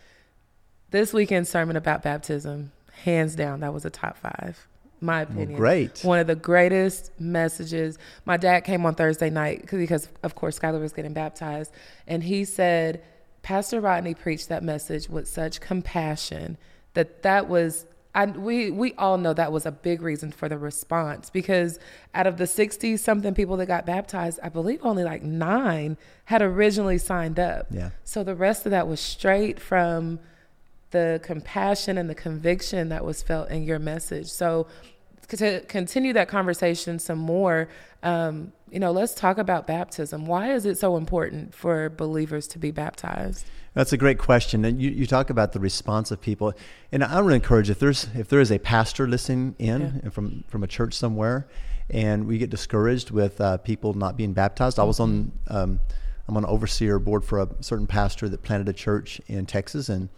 This 0.92 1.14
weekend's 1.14 1.50
sermon 1.50 1.78
about 1.78 2.04
baptism, 2.04 2.74
hands 3.06 3.34
down, 3.34 3.62
that 3.62 3.74
was 3.74 3.86
a 3.86 3.90
top 3.90 4.18
five. 4.18 4.68
My 5.00 5.22
opinion. 5.22 5.54
great. 5.56 6.02
One 6.02 6.20
of 6.20 6.28
the 6.28 6.36
greatest 6.36 7.18
messages. 7.18 7.98
My 8.26 8.36
dad 8.36 8.66
came 8.66 8.86
on 8.86 8.94
Thursday 8.94 9.30
night 9.30 9.68
because, 9.72 10.10
of 10.22 10.36
course, 10.36 10.60
Skylar 10.60 10.82
was 10.82 10.92
getting 10.92 11.14
baptized. 11.14 11.72
And 12.06 12.22
he 12.22 12.44
said, 12.44 13.02
Pastor 13.42 13.80
Rodney 13.80 14.16
preached 14.16 14.50
that 14.50 14.64
message 14.64 15.08
with 15.08 15.30
such 15.30 15.62
compassion 15.62 16.58
that 16.94 17.24
that 17.24 17.48
was 17.48 17.86
I, 18.16 18.26
we 18.26 18.72
we 18.72 18.94
all 18.94 19.18
know 19.18 19.34
that 19.34 19.52
was 19.52 19.66
a 19.66 19.72
big 19.72 20.02
reason 20.02 20.32
for 20.32 20.50
the 20.50 20.58
response 20.58 21.30
because 21.30 21.78
out 22.16 22.26
of 22.26 22.38
the 22.38 22.48
60 22.48 22.98
something 22.98 23.36
people 23.36 23.56
that 23.58 23.68
got 23.68 23.86
baptized, 23.86 24.40
I 24.42 24.50
believe 24.50 24.80
only 24.84 25.04
like 25.04 25.22
9 25.22 25.96
had 26.26 26.42
originally 26.42 26.98
signed 26.98 27.40
up. 27.40 27.68
Yeah. 27.70 27.92
So 28.04 28.24
the 28.24 28.36
rest 28.36 28.66
of 28.66 28.72
that 28.72 28.88
was 28.88 29.00
straight 29.00 29.60
from 29.60 30.20
the 30.92 31.20
compassion 31.24 32.00
and 32.00 32.10
the 32.10 32.16
conviction 32.16 32.90
that 32.90 33.06
was 33.06 33.22
felt 33.22 33.50
in 33.52 33.64
your 33.64 33.78
message. 33.78 34.28
So 34.28 34.66
to 35.28 35.62
continue 35.62 36.14
that 36.14 36.28
conversation 36.28 36.98
some 36.98 37.20
more, 37.20 37.70
um, 38.02 38.52
you 38.72 38.80
know, 38.80 38.92
let's 38.92 39.14
talk 39.14 39.38
about 39.38 39.68
baptism. 39.68 40.26
Why 40.26 40.52
is 40.54 40.66
it 40.66 40.78
so 40.78 40.98
important 40.98 41.54
for 41.54 41.90
believers 41.90 42.48
to 42.48 42.60
be 42.60 42.72
baptized? 42.72 43.46
That's 43.74 43.94
a 43.94 43.98
great 43.98 44.18
question, 44.18 44.66
and 44.66 44.82
you, 44.82 44.90
you 44.90 45.06
talk 45.06 45.30
about 45.30 45.54
the 45.54 45.60
response 45.60 46.10
of 46.12 46.20
people, 46.20 46.54
and 46.92 47.04
I 47.04 47.22
would 47.22 47.34
encourage 47.34 47.70
if 47.70 47.80
there's 47.80 48.08
if 48.16 48.28
there 48.28 48.40
is 48.42 48.52
a 48.52 48.58
pastor 48.60 49.08
listening 49.08 49.56
in 49.60 50.02
Yeah. 50.04 50.10
from 50.10 50.44
from 50.48 50.64
a 50.64 50.68
church 50.68 50.94
somewhere, 50.94 51.48
and 51.90 52.26
we 52.28 52.38
get 52.40 52.50
discouraged 52.50 53.12
with 53.12 53.40
uh, 53.40 53.58
people 53.58 53.94
not 53.94 54.18
being 54.18 54.34
baptized. 54.34 54.80
I 54.80 54.84
was 54.84 55.00
on 55.00 55.32
um, 55.48 55.80
I'm 56.28 56.36
on 56.38 56.44
an 56.44 56.50
overseer 56.50 57.00
board 57.00 57.24
for 57.24 57.42
a 57.42 57.48
certain 57.62 57.88
pastor 57.88 58.28
that 58.30 58.42
planted 58.44 58.68
a 58.70 58.74
church 58.74 59.22
in 59.28 59.46
Texas, 59.46 59.88
and 59.90 60.10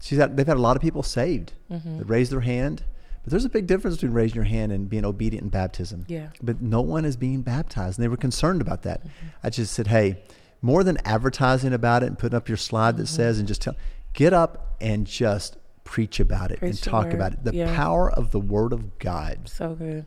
she's 0.00 0.18
had, 0.18 0.36
they've 0.36 0.46
had 0.46 0.56
a 0.56 0.60
lot 0.60 0.76
of 0.76 0.82
people 0.82 1.02
saved 1.02 1.52
that 1.68 2.04
raised 2.08 2.30
their 2.32 2.40
hand, 2.40 2.84
but 3.22 3.30
there's 3.30 3.44
a 3.44 3.48
big 3.48 3.66
difference 3.66 3.96
between 3.96 4.12
raising 4.12 4.34
your 4.36 4.44
hand 4.44 4.72
and 4.72 4.88
being 4.88 5.04
obedient 5.04 5.42
in 5.44 5.48
baptism. 5.50 6.04
Yeah. 6.08 6.28
But 6.42 6.60
no 6.60 6.80
one 6.80 7.04
is 7.04 7.16
being 7.16 7.42
baptized, 7.42 7.98
and 7.98 8.04
they 8.04 8.08
were 8.08 8.16
concerned 8.16 8.60
about 8.60 8.82
that. 8.82 9.02
I 9.44 9.50
just 9.50 9.72
said, 9.72 9.86
hey, 9.88 10.22
more 10.62 10.84
than 10.84 10.98
advertising 11.04 11.72
about 11.72 12.02
it 12.02 12.06
and 12.06 12.18
putting 12.18 12.36
up 12.36 12.48
your 12.48 12.56
slide 12.56 12.96
that 12.96 13.04
mm-hmm. 13.04 13.16
says 13.16 13.38
and 13.38 13.48
just 13.48 13.62
tell, 13.62 13.76
get 14.12 14.32
up 14.32 14.76
and 14.80 15.06
just 15.06 15.56
preach 15.84 16.20
about 16.20 16.50
it 16.52 16.58
Preach 16.60 16.70
and 16.70 16.82
talk 16.82 17.06
word. 17.06 17.14
about 17.14 17.32
it. 17.32 17.44
The 17.44 17.54
Yeah. 17.54 17.74
power 17.74 18.10
of 18.10 18.30
the 18.30 18.38
Word 18.40 18.72
of 18.72 18.98
God 18.98 19.48
So 19.48 19.74
good. 19.74 20.06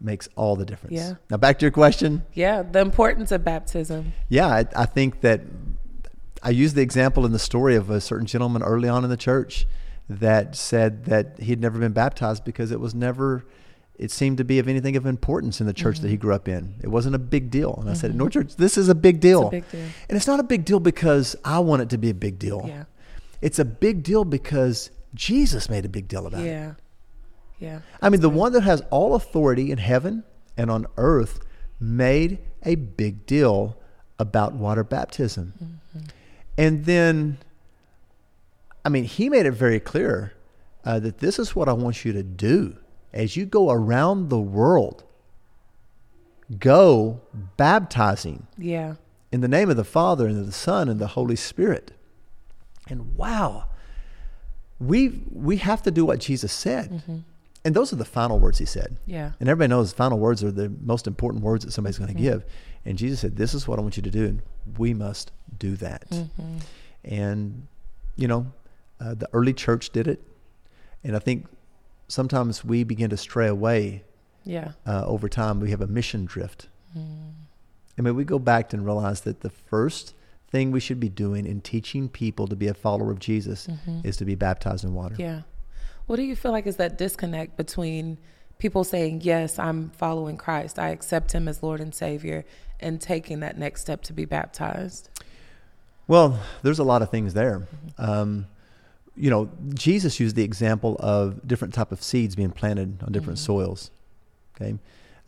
makes 0.00 0.28
all 0.36 0.54
the 0.56 0.64
difference. 0.64 0.94
Yeah. 0.94 1.14
Now, 1.30 1.38
back 1.38 1.58
to 1.58 1.64
your 1.64 1.72
question. 1.72 2.22
Yeah, 2.34 2.62
the 2.62 2.80
importance 2.80 3.32
of 3.32 3.42
baptism. 3.44 4.12
Yeah, 4.28 4.46
I, 4.46 4.64
I 4.76 4.86
think 4.86 5.22
that 5.22 5.40
I 6.42 6.50
used 6.50 6.74
the 6.76 6.82
example 6.82 7.26
in 7.26 7.32
the 7.32 7.38
story 7.38 7.74
of 7.76 7.90
a 7.90 8.00
certain 8.00 8.26
gentleman 8.26 8.62
early 8.62 8.88
on 8.88 9.04
in 9.04 9.10
the 9.10 9.16
church 9.16 9.66
that 10.08 10.56
said 10.56 11.04
that 11.04 11.38
he 11.40 11.50
had 11.50 11.60
never 11.60 11.78
been 11.78 11.92
baptized 11.92 12.44
because 12.44 12.70
it 12.70 12.80
was 12.80 12.94
never, 12.94 13.44
it 14.00 14.10
seemed 14.10 14.38
to 14.38 14.44
be 14.44 14.58
of 14.58 14.66
anything 14.66 14.96
of 14.96 15.04
importance 15.04 15.60
in 15.60 15.66
the 15.66 15.74
church 15.74 15.98
that 15.98 16.08
he 16.08 16.14
mm-hmm. 16.14 16.22
grew 16.22 16.34
up 16.34 16.48
in. 16.48 16.74
It 16.82 16.88
wasn't 16.88 17.14
a 17.16 17.18
big 17.18 17.50
deal. 17.50 17.76
And 17.78 17.90
I 17.90 17.92
said, 17.92 18.12
mm-hmm. 18.12 18.20
No, 18.20 18.28
church, 18.30 18.56
this 18.56 18.78
is 18.78 18.88
a 18.88 18.94
big 18.94 19.20
deal. 19.20 19.42
It's 19.42 19.48
a 19.48 19.50
big 19.50 19.70
deal. 19.70 19.88
And 20.08 20.16
it's 20.16 20.26
not 20.26 20.40
a 20.40 20.42
big 20.42 20.64
deal 20.64 20.80
because 20.80 21.36
I 21.44 21.58
want 21.58 21.82
it 21.82 21.90
to 21.90 21.98
be 21.98 22.08
a 22.08 22.14
big 22.14 22.38
deal. 22.38 22.64
Yeah. 22.66 22.84
It's 23.42 23.58
a 23.58 23.64
big 23.64 24.02
deal 24.02 24.24
because 24.24 24.90
Jesus 25.12 25.68
made 25.68 25.84
a 25.84 25.88
big 25.90 26.08
deal 26.08 26.26
about 26.26 26.40
it. 26.40 26.46
Yeah. 26.46 26.74
Yeah. 27.58 27.80
I 28.00 28.08
mean, 28.08 28.22
the 28.22 28.30
one 28.30 28.54
that 28.54 28.62
has 28.62 28.82
all 28.88 29.14
authority 29.14 29.70
in 29.70 29.76
heaven 29.76 30.24
and 30.56 30.70
on 30.70 30.86
earth 30.96 31.40
made 31.78 32.38
a 32.62 32.76
big 32.76 33.26
deal 33.26 33.76
about 34.18 34.54
water 34.54 34.82
baptism. 34.82 35.52
Mm-hmm. 35.62 36.06
And 36.56 36.86
then, 36.86 37.36
I 38.82 38.88
mean, 38.88 39.04
he 39.04 39.28
made 39.28 39.44
it 39.44 39.52
very 39.52 39.78
clear 39.78 40.32
uh, 40.86 41.00
that 41.00 41.18
this 41.18 41.38
is 41.38 41.54
what 41.54 41.68
I 41.68 41.74
want 41.74 42.06
you 42.06 42.14
to 42.14 42.22
do 42.22 42.78
as 43.12 43.36
you 43.36 43.46
go 43.46 43.70
around 43.70 44.28
the 44.30 44.38
world. 44.40 45.04
Go 46.58 47.20
baptizing 47.56 48.46
Yeah. 48.58 48.94
in 49.30 49.40
the 49.40 49.46
name 49.48 49.70
of 49.70 49.76
the 49.76 49.84
Father 49.84 50.26
and 50.26 50.36
of 50.38 50.46
the 50.46 50.52
Son 50.52 50.88
and 50.88 50.98
the 51.00 51.06
Holy 51.08 51.36
Spirit. 51.36 51.92
And 52.88 53.14
wow, 53.16 53.66
we 54.80 55.22
we 55.32 55.58
have 55.58 55.82
to 55.84 55.90
do 55.92 56.04
what 56.04 56.18
Jesus 56.18 56.52
said. 56.52 57.02
And 57.64 57.76
those 57.76 57.92
are 57.92 57.96
the 57.96 58.04
final 58.06 58.40
words 58.40 58.58
he 58.58 58.64
said. 58.64 58.96
Yeah. 59.06 59.32
And 59.38 59.48
everybody 59.48 59.68
knows 59.68 59.92
final 59.92 60.18
words 60.18 60.42
are 60.42 60.50
the 60.50 60.70
most 60.82 61.06
important 61.06 61.44
words 61.44 61.64
that 61.64 61.70
somebody's 61.72 61.98
going 61.98 62.12
to 62.12 62.20
give. 62.20 62.44
And 62.84 62.98
Jesus 62.98 63.20
said, 63.20 63.36
This 63.36 63.54
is 63.54 63.68
what 63.68 63.78
I 63.78 63.82
want 63.82 63.96
you 63.96 64.02
to 64.02 64.10
do. 64.10 64.24
And 64.24 64.42
we 64.78 64.92
must 64.94 65.30
do 65.58 65.76
that. 65.76 66.04
And, 67.04 67.66
you 68.16 68.26
know, 68.26 68.46
uh, 68.98 69.14
the 69.14 69.28
early 69.32 69.52
church 69.52 69.90
did 69.90 70.08
it. 70.08 70.20
And 71.04 71.14
I 71.14 71.18
think 71.20 71.46
sometimes 72.10 72.64
we 72.64 72.84
begin 72.84 73.10
to 73.10 73.16
stray 73.16 73.46
away 73.48 74.04
Yeah. 74.44 74.72
uh, 74.86 75.04
over 75.06 75.28
time. 75.28 75.60
We 75.60 75.70
have 75.70 75.80
a 75.80 75.86
mission 75.86 76.24
drift. 76.24 76.68
I 77.98 78.02
mean, 78.02 78.16
we 78.16 78.24
go 78.24 78.38
back 78.38 78.72
and 78.72 78.84
realize 78.84 79.20
that 79.22 79.40
the 79.40 79.50
first 79.50 80.14
thing 80.50 80.72
we 80.72 80.80
should 80.80 80.98
be 80.98 81.08
doing 81.08 81.46
in 81.46 81.60
teaching 81.60 82.08
people 82.08 82.48
to 82.48 82.56
be 82.56 82.66
a 82.66 82.74
follower 82.74 83.10
of 83.12 83.18
Jesus 83.20 83.68
is 84.02 84.16
to 84.16 84.24
be 84.24 84.34
baptized 84.34 84.84
in 84.84 84.94
water. 84.94 85.14
Yeah. 85.18 85.42
What 86.06 86.16
do 86.16 86.22
you 86.22 86.34
feel 86.34 86.50
like 86.50 86.66
is 86.66 86.76
that 86.76 86.98
disconnect 86.98 87.56
between 87.56 88.18
people 88.58 88.82
saying, 88.82 89.20
Yes, 89.22 89.58
I'm 89.58 89.90
following 89.90 90.36
Christ, 90.36 90.78
I 90.78 90.88
accept 90.88 91.32
him 91.32 91.46
as 91.46 91.62
Lord 91.62 91.80
and 91.80 91.94
Savior, 91.94 92.44
and 92.80 93.00
taking 93.00 93.40
that 93.40 93.56
next 93.58 93.82
step 93.82 94.02
to 94.02 94.12
be 94.12 94.24
baptized? 94.24 95.08
Well, 96.08 96.40
there's 96.62 96.80
a 96.80 96.84
lot 96.84 97.02
of 97.02 97.10
things 97.10 97.34
there. 97.34 97.68
Um, 97.96 98.46
you 99.16 99.30
know, 99.30 99.50
Jesus 99.74 100.18
used 100.20 100.36
the 100.36 100.44
example 100.44 100.96
of 101.00 101.46
different 101.46 101.74
type 101.74 101.92
of 101.92 102.02
seeds 102.02 102.36
being 102.36 102.50
planted 102.50 103.02
on 103.02 103.12
different 103.12 103.38
soils. 103.38 103.90
Okay, 104.56 104.78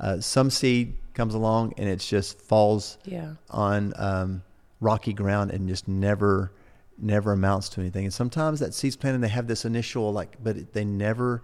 uh, 0.01 0.21
some 0.21 0.51
seed 0.51 0.95
comes 1.15 1.35
along 1.35 1.75
and 1.77 1.89
it 1.89 2.01
just 2.01 2.41
falls 2.41 2.99
Yeah. 3.05 3.35
on 3.51 3.93
um, 3.97 4.43
rocky 4.81 5.13
ground 5.13 5.51
and 5.51 5.69
just 5.69 5.89
never 5.89 6.53
never 6.99 7.33
amounts 7.33 7.69
to 7.71 7.81
anything. 7.81 8.05
And 8.05 8.15
sometimes 8.15 8.61
that 8.61 8.75
seed's 8.75 8.97
planted, 8.97 9.23
they 9.23 9.29
have 9.29 9.47
this 9.49 9.65
initial 9.65 10.13
like, 10.13 10.37
but 10.43 10.73
they 10.73 10.85
never 10.85 11.43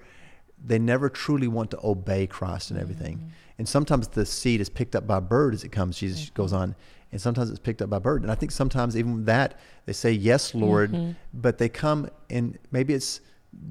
they 0.64 0.78
never 0.78 1.08
truly 1.08 1.46
want 1.48 1.70
to 1.70 1.78
obey 1.84 2.26
Christ 2.26 2.70
and 2.70 2.80
everything. 2.80 3.32
And 3.58 3.68
sometimes 3.68 4.08
the 4.08 4.26
seed 4.26 4.60
is 4.60 4.68
picked 4.68 4.94
up 4.96 5.06
by 5.06 5.18
a 5.18 5.20
bird 5.20 5.54
as 5.54 5.64
it 5.64 5.70
comes. 5.70 5.96
Jesus 5.98 6.30
goes 6.30 6.52
on, 6.52 6.74
and 7.12 7.20
sometimes 7.20 7.50
it's 7.50 7.58
picked 7.58 7.80
up 7.82 7.90
by 7.90 7.98
bird. 7.98 8.22
And 8.22 8.30
I 8.30 8.34
think 8.34 8.52
sometimes 8.52 8.96
even 8.96 9.14
with 9.16 9.26
that 9.26 9.58
they 9.86 9.92
say 9.92 10.12
yes, 10.12 10.54
Lord, 10.54 11.16
but 11.32 11.58
they 11.58 11.68
come 11.68 12.10
and 12.30 12.58
maybe 12.70 12.94
it's 12.94 13.20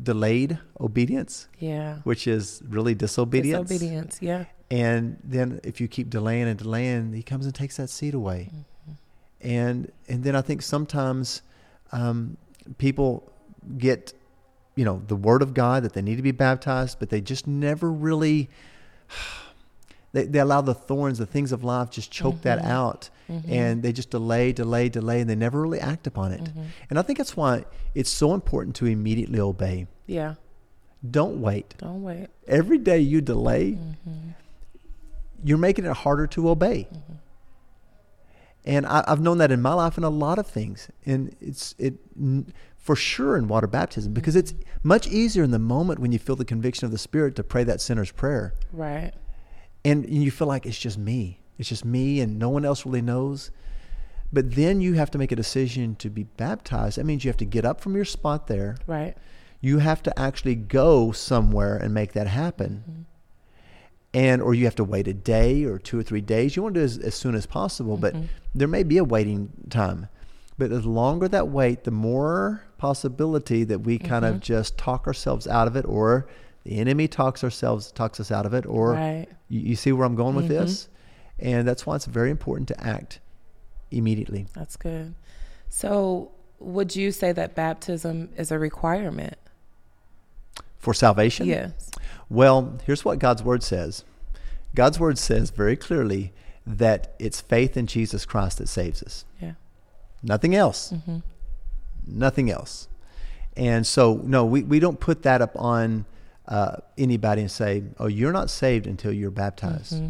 delayed 0.03 0.57
obedience, 0.79 1.47
Yeah. 1.59 1.97
which 2.03 2.27
is 2.27 2.63
really 2.67 2.95
disobedience. 2.95 3.69
Disobedience. 3.69 4.17
Yeah. 4.21 4.45
And 4.71 5.17
then 5.23 5.61
if 5.63 5.79
you 5.79 5.87
keep 5.87 6.09
delaying 6.09 6.47
and 6.47 6.57
delaying, 6.57 7.13
he 7.13 7.23
comes 7.23 7.45
and 7.45 7.53
takes 7.55 7.77
that 7.77 7.89
seed 7.89 8.13
away. 8.13 8.49
And 9.39 9.91
and 10.09 10.23
then 10.23 10.35
I 10.35 10.41
think 10.41 10.61
sometimes 10.63 11.43
um, 11.91 12.37
people 12.79 13.31
get, 13.77 14.13
you 14.75 14.83
know, 14.83 15.01
the 15.07 15.15
word 15.15 15.41
of 15.43 15.53
God 15.53 15.83
that 15.83 15.93
they 15.93 16.01
need 16.01 16.15
to 16.15 16.21
be 16.23 16.31
baptized, 16.31 16.97
but 16.99 17.09
they 17.11 17.21
just 17.21 17.45
never 17.47 17.91
really. 17.91 18.49
They, 20.17 20.25
they 20.25 20.39
allow 20.39 20.61
the 20.61 20.73
thorns, 20.73 21.19
the 21.19 21.27
things 21.27 21.51
of 21.51 21.63
life, 21.63 21.91
just 21.91 22.09
choke 22.09 22.41
that 22.41 22.57
mm-hmm. 22.57 22.71
out, 22.71 23.11
mm-hmm. 23.29 23.53
and 23.53 23.83
they 23.83 23.91
just 23.91 24.09
delay, 24.09 24.51
delay, 24.51 24.89
delay, 24.89 25.21
and 25.21 25.29
they 25.29 25.35
never 25.35 25.61
really 25.61 25.79
act 25.79 26.07
upon 26.07 26.31
it. 26.31 26.43
Mm-hmm. 26.43 26.63
And 26.89 26.97
I 26.97 27.03
think 27.03 27.19
that's 27.19 27.37
why 27.37 27.65
it's 27.93 28.09
so 28.09 28.33
important 28.33 28.75
to 28.77 28.87
immediately 28.87 29.39
obey. 29.39 29.85
Yeah. 30.07 30.33
Don't 31.07 31.39
wait 31.39 31.75
Don't 31.77 32.01
wait. 32.01 32.29
every 32.47 32.79
day 32.79 32.97
you 32.97 33.21
delay, 33.21 33.77
you're 35.43 35.59
making 35.59 35.85
it 35.85 35.95
harder 35.97 36.25
to 36.25 36.49
obey. 36.49 36.87
And 38.65 38.87
I, 38.87 39.03
I've 39.07 39.21
known 39.21 39.37
that 39.37 39.51
in 39.51 39.61
my 39.61 39.73
life 39.73 39.99
in 39.99 40.03
a 40.03 40.09
lot 40.09 40.39
of 40.39 40.47
things, 40.47 40.89
and 41.05 41.35
it's 41.39 41.75
it 41.77 41.93
n- 42.19 42.51
for 42.75 42.95
sure 42.95 43.37
in 43.37 43.47
water 43.47 43.67
baptism 43.67 44.13
because 44.13 44.35
it's 44.35 44.55
much 44.81 45.05
easier 45.07 45.43
in 45.43 45.51
the 45.51 45.59
moment 45.59 45.99
when 45.99 46.11
you 46.11 46.17
feel 46.17 46.35
the 46.35 46.43
conviction 46.43 46.85
of 46.85 46.91
the 46.91 46.97
Spirit 46.97 47.35
to 47.35 47.43
pray 47.43 47.63
that 47.65 47.81
sinner's 47.81 48.11
prayer, 48.11 48.55
Right. 48.73 49.13
And 49.87 50.09
you 50.09 50.31
feel 50.31 50.47
like 50.47 50.65
it's 50.65 50.77
just 50.77 50.97
me, 50.97 51.39
it's 51.57 51.69
just 51.69 51.85
me, 51.85 52.19
and 52.19 52.37
no 52.37 52.49
one 52.49 52.65
else 52.65 52.85
really 52.85 53.01
knows. 53.01 53.51
But 54.33 54.55
then 54.55 54.81
you 54.81 54.93
have 54.95 55.09
to 55.11 55.17
make 55.17 55.31
a 55.31 55.35
decision 55.37 55.95
to 55.95 56.09
be 56.09 56.23
baptized. 56.23 56.97
That 56.97 57.05
means 57.05 57.23
you 57.23 57.29
have 57.29 57.37
to 57.37 57.45
get 57.45 57.63
up 57.63 57.79
from 57.79 57.95
your 57.95 58.05
spot 58.05 58.47
there 58.47 58.75
Right. 58.85 59.15
you 59.61 59.79
have 59.79 60.03
to 60.03 60.19
actually 60.19 60.55
go 60.55 61.13
somewhere 61.13 61.77
and 61.77 61.93
make 61.93 62.11
that 62.13 62.27
happen. 62.27 62.83
Mm-hmm. 62.83 63.01
And 64.13 64.41
or 64.41 64.53
you 64.53 64.65
have 64.65 64.75
to 64.75 64.83
wait 64.83 65.07
a 65.07 65.13
day 65.13 65.63
or 65.63 65.77
two 65.77 65.99
or 65.99 66.03
three 66.03 66.21
days. 66.21 66.55
You 66.55 66.63
want 66.63 66.75
to 66.75 66.79
do 66.79 66.83
it 66.83 66.85
as, 66.85 66.97
as 66.97 67.15
soon 67.15 67.35
as 67.35 67.45
possible, 67.45 67.97
but 67.97 68.13
mm-hmm. 68.13 68.25
there 68.55 68.67
may 68.67 68.83
be 68.83 68.97
a 68.97 69.03
waiting 69.03 69.51
time. 69.69 70.09
But 70.57 70.71
the 70.71 70.79
longer 70.81 71.27
that 71.27 71.49
wait, 71.49 71.83
the 71.83 71.91
more 71.91 72.63
possibility 72.77 73.63
that 73.63 73.79
we 73.79 73.99
kind 73.99 74.25
of 74.25 74.35
mm-hmm. 74.35 74.41
just 74.41 74.77
talk 74.77 75.07
ourselves 75.07 75.47
out 75.47 75.67
of 75.67 75.75
it, 75.75 75.85
or 75.85 76.27
the 76.67 76.79
enemy 76.79 77.07
talks 77.07 77.45
ourselves 77.45 77.93
talks 77.93 78.19
us 78.19 78.29
out 78.29 78.45
of 78.45 78.53
it, 78.53 78.65
or 78.65 78.91
Right. 78.91 79.27
you, 79.47 79.61
you 79.61 79.75
see 79.77 79.93
where 79.93 80.05
I'm 80.05 80.15
going 80.15 80.35
with 80.35 80.49
mm-hmm. 80.49 80.65
this, 80.65 80.89
and 81.39 81.65
that's 81.65 81.85
why 81.85 81.95
it's 81.95 82.05
very 82.05 82.29
important 82.29 82.67
to 82.67 82.83
act 82.83 83.21
immediately. 83.89 84.47
That's 84.53 84.75
good. 84.75 85.15
So, 85.69 86.31
would 86.59 86.93
you 86.93 87.13
say 87.13 87.31
that 87.31 87.55
baptism 87.55 88.31
is 88.35 88.51
a 88.51 88.59
requirement? 88.59 89.37
For 90.77 90.93
salvation, 90.93 91.47
Yes. 91.47 91.89
Well, 92.29 92.77
here's 92.85 93.05
what 93.05 93.19
God's 93.19 93.41
word 93.43 93.63
says. 93.63 94.03
God's 94.75 94.99
word 94.99 95.17
says 95.17 95.51
very 95.51 95.77
clearly 95.77 96.33
that 96.65 97.15
it's 97.17 97.39
faith 97.39 97.77
in 97.77 97.87
Jesus 97.87 98.25
Christ 98.25 98.57
that 98.57 98.67
saves 98.67 99.01
us. 99.01 99.23
Yeah. 99.41 99.53
Nothing 100.21 100.53
else. 100.53 100.91
Mm-hmm. 100.91 101.19
Nothing 102.07 102.51
else. 102.51 102.89
And 103.55 103.87
so, 103.87 104.21
no, 104.25 104.45
we, 104.45 104.63
we 104.63 104.79
don't 104.79 104.99
put 104.99 105.23
that 105.23 105.41
up 105.41 105.55
on 105.55 106.05
uh, 106.47 106.77
anybody 106.97 107.41
and 107.41 107.51
say, 107.51 107.83
oh, 107.99 108.07
you're 108.07 108.31
not 108.31 108.49
saved 108.49 108.87
until 108.87 109.11
you're 109.11 109.31
baptized. 109.31 110.01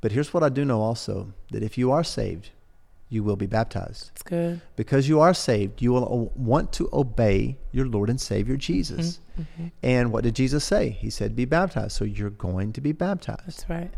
But 0.00 0.12
here's 0.12 0.34
what 0.34 0.42
I 0.42 0.48
do 0.48 0.64
know 0.64 0.80
also 0.80 1.32
that 1.50 1.62
if 1.62 1.78
you 1.78 1.92
are 1.92 2.02
saved, 2.04 2.50
you 3.08 3.22
will 3.22 3.36
be 3.36 3.46
baptized. 3.46 4.10
It's 4.14 4.22
good. 4.22 4.60
Because 4.74 5.08
you 5.08 5.20
are 5.20 5.34
saved, 5.34 5.82
you 5.82 5.92
will 5.92 6.04
o- 6.04 6.32
want 6.34 6.72
to 6.72 6.88
obey 6.92 7.58
your 7.70 7.86
Lord 7.86 8.08
and 8.08 8.20
Savior 8.20 8.56
Jesus. 8.56 9.20
And 9.82 10.12
what 10.12 10.24
did 10.24 10.34
Jesus 10.34 10.64
say? 10.64 10.90
He 10.90 11.10
said, 11.10 11.36
Be 11.36 11.44
baptized. 11.44 11.92
So 11.92 12.04
you're 12.04 12.30
going 12.30 12.72
to 12.74 12.80
be 12.80 12.92
baptized. 12.92 13.46
That's 13.46 13.68
right. 13.68 13.90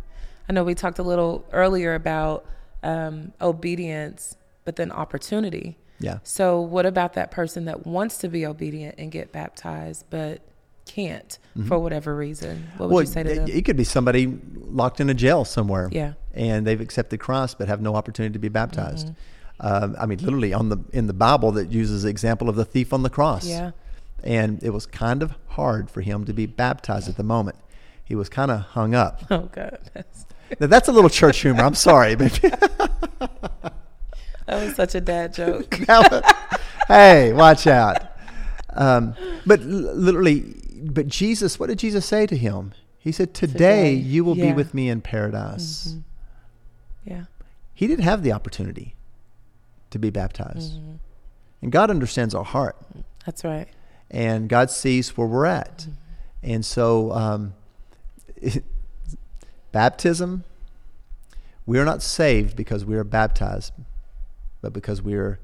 I 0.48 0.52
know 0.52 0.64
we 0.64 0.74
talked 0.74 0.98
a 0.98 1.02
little 1.02 1.44
earlier 1.52 1.94
about 1.94 2.44
um, 2.82 3.32
obedience, 3.40 4.36
but 4.64 4.76
then 4.76 4.90
opportunity. 4.90 5.78
Yeah. 6.00 6.18
So, 6.22 6.60
what 6.60 6.84
about 6.84 7.14
that 7.14 7.30
person 7.30 7.64
that 7.66 7.86
wants 7.86 8.18
to 8.18 8.28
be 8.28 8.44
obedient 8.44 8.96
and 8.98 9.10
get 9.10 9.32
baptized, 9.32 10.04
but 10.10 10.42
can't 10.87 11.38
for 11.69 11.79
whatever 11.79 12.14
reason? 12.17 12.69
What 12.76 12.88
would 12.88 12.95
Well, 12.95 13.03
you 13.05 13.07
say 13.11 13.23
to 13.23 13.31
it, 13.31 13.35
them? 13.37 13.49
it 13.49 13.64
could 13.64 13.76
be 13.76 13.85
somebody 13.85 14.38
locked 14.57 15.00
in 15.00 15.09
a 15.11 15.14
jail 15.14 15.45
somewhere. 15.45 15.88
Yeah. 15.93 16.14
And 16.35 16.67
they've 16.67 16.81
accepted 16.81 17.21
Christ 17.21 17.59
but 17.59 17.69
have 17.69 17.81
no 17.81 17.95
opportunity 17.95 18.33
to 18.33 18.38
be 18.38 18.49
baptized. 18.49 19.09
Mm-hmm. 19.09 19.14
Um, 19.67 19.97
I 20.00 20.07
mean, 20.07 20.19
literally 20.19 20.53
on 20.53 20.69
the 20.69 20.79
in 20.93 21.07
the 21.07 21.12
Bible 21.12 21.53
that 21.53 21.71
uses 21.71 22.03
the 22.03 22.09
example 22.09 22.49
of 22.49 22.57
the 22.57 22.64
thief 22.64 22.93
on 22.93 23.03
the 23.03 23.11
cross. 23.11 23.47
Yeah. 23.47 23.71
And 24.25 24.62
it 24.62 24.71
was 24.71 24.85
kind 24.87 25.23
of 25.23 25.35
hard 25.49 25.91
for 25.91 26.00
him 26.00 26.25
to 26.25 26.33
be 26.33 26.47
baptized 26.47 27.09
at 27.09 27.17
the 27.17 27.23
moment. 27.23 27.57
He 28.05 28.14
was 28.14 28.29
kind 28.29 28.50
of 28.50 28.61
hung 28.61 28.95
up. 28.95 29.23
Oh, 29.31 29.49
God. 29.53 29.79
That's, 29.95 30.26
Now, 30.61 30.67
that's 30.67 30.88
a 30.88 30.93
little 30.93 31.11
church 31.11 31.38
humor. 31.41 31.62
I'm 31.62 31.75
sorry, 31.75 32.14
but 32.17 32.33
that 32.43 33.73
was 34.49 34.75
such 34.75 34.95
a 34.95 35.00
dad 35.00 35.33
joke. 35.35 35.75
hey, 36.88 37.33
watch 37.33 37.67
out. 37.67 37.99
Um, 38.71 39.14
but 39.47 39.61
l- 39.61 39.67
literally, 39.95 40.55
but 40.93 41.07
Jesus, 41.09 41.59
what 41.59 41.69
did 41.69 41.79
Jesus 41.79 42.05
say 42.07 42.26
to 42.26 42.37
him? 42.37 42.73
He 42.99 43.12
said, 43.12 43.35
"Today, 43.35 43.53
Today, 43.53 43.93
you 43.95 44.25
will 44.25 44.35
be 44.35 44.53
with 44.53 44.73
me 44.75 44.88
in 44.88 45.00
paradise." 45.00 45.88
Mhm. 45.95 46.03
Yeah. 47.05 47.25
He 47.75 47.87
didn't 47.87 48.05
have 48.05 48.23
the 48.23 48.33
opportunity 48.33 48.95
to 49.91 49.99
be 49.99 50.11
baptized, 50.11 50.75
Mhm. 50.79 50.99
and 51.62 51.71
God 51.73 51.91
understands 51.91 52.35
our 52.35 52.45
heart, 52.45 52.76
That's 53.26 53.45
right. 53.45 53.69
and 54.11 54.49
God 54.49 54.71
sees 54.71 55.17
where 55.17 55.26
we're 55.26 55.47
at, 55.47 55.87
and 56.43 56.64
so 56.64 57.12
um, 57.12 57.55
baptism. 59.73 60.45
We 61.67 61.79
are 61.79 61.85
not 61.85 62.03
saved 62.03 62.57
because 62.57 62.85
we 62.85 62.95
are 62.97 63.05
baptized, 63.05 63.73
but 64.61 64.73
because 64.73 65.00
we 65.03 65.14
are 65.14 65.38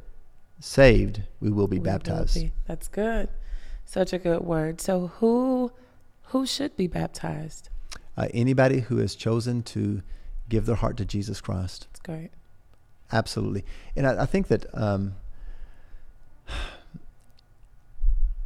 saved, 0.58 1.22
we 1.40 1.50
will 1.50 1.66
be 1.66 1.76
We 1.76 1.80
will 1.80 1.84
baptized. 1.84 2.34
be. 2.34 2.52
That's 2.66 2.88
good. 2.88 3.28
Such 3.90 4.12
a 4.12 4.18
good 4.18 4.42
word. 4.42 4.80
So 4.80 5.08
who 5.18 5.72
who 6.26 6.46
should 6.46 6.76
be 6.76 6.86
baptized? 6.86 7.70
Uh, 8.16 8.28
anybody 8.32 8.78
who 8.78 8.98
has 8.98 9.16
chosen 9.16 9.64
to 9.64 10.02
give 10.48 10.64
their 10.64 10.76
heart 10.76 10.96
to 10.98 11.04
Jesus 11.04 11.40
Christ, 11.40 11.88
That's 11.90 11.98
great. 12.00 12.30
absolutely. 13.10 13.64
And 13.96 14.06
I, 14.06 14.22
I 14.22 14.26
think 14.26 14.46
that 14.46 14.64
um, 14.72 15.16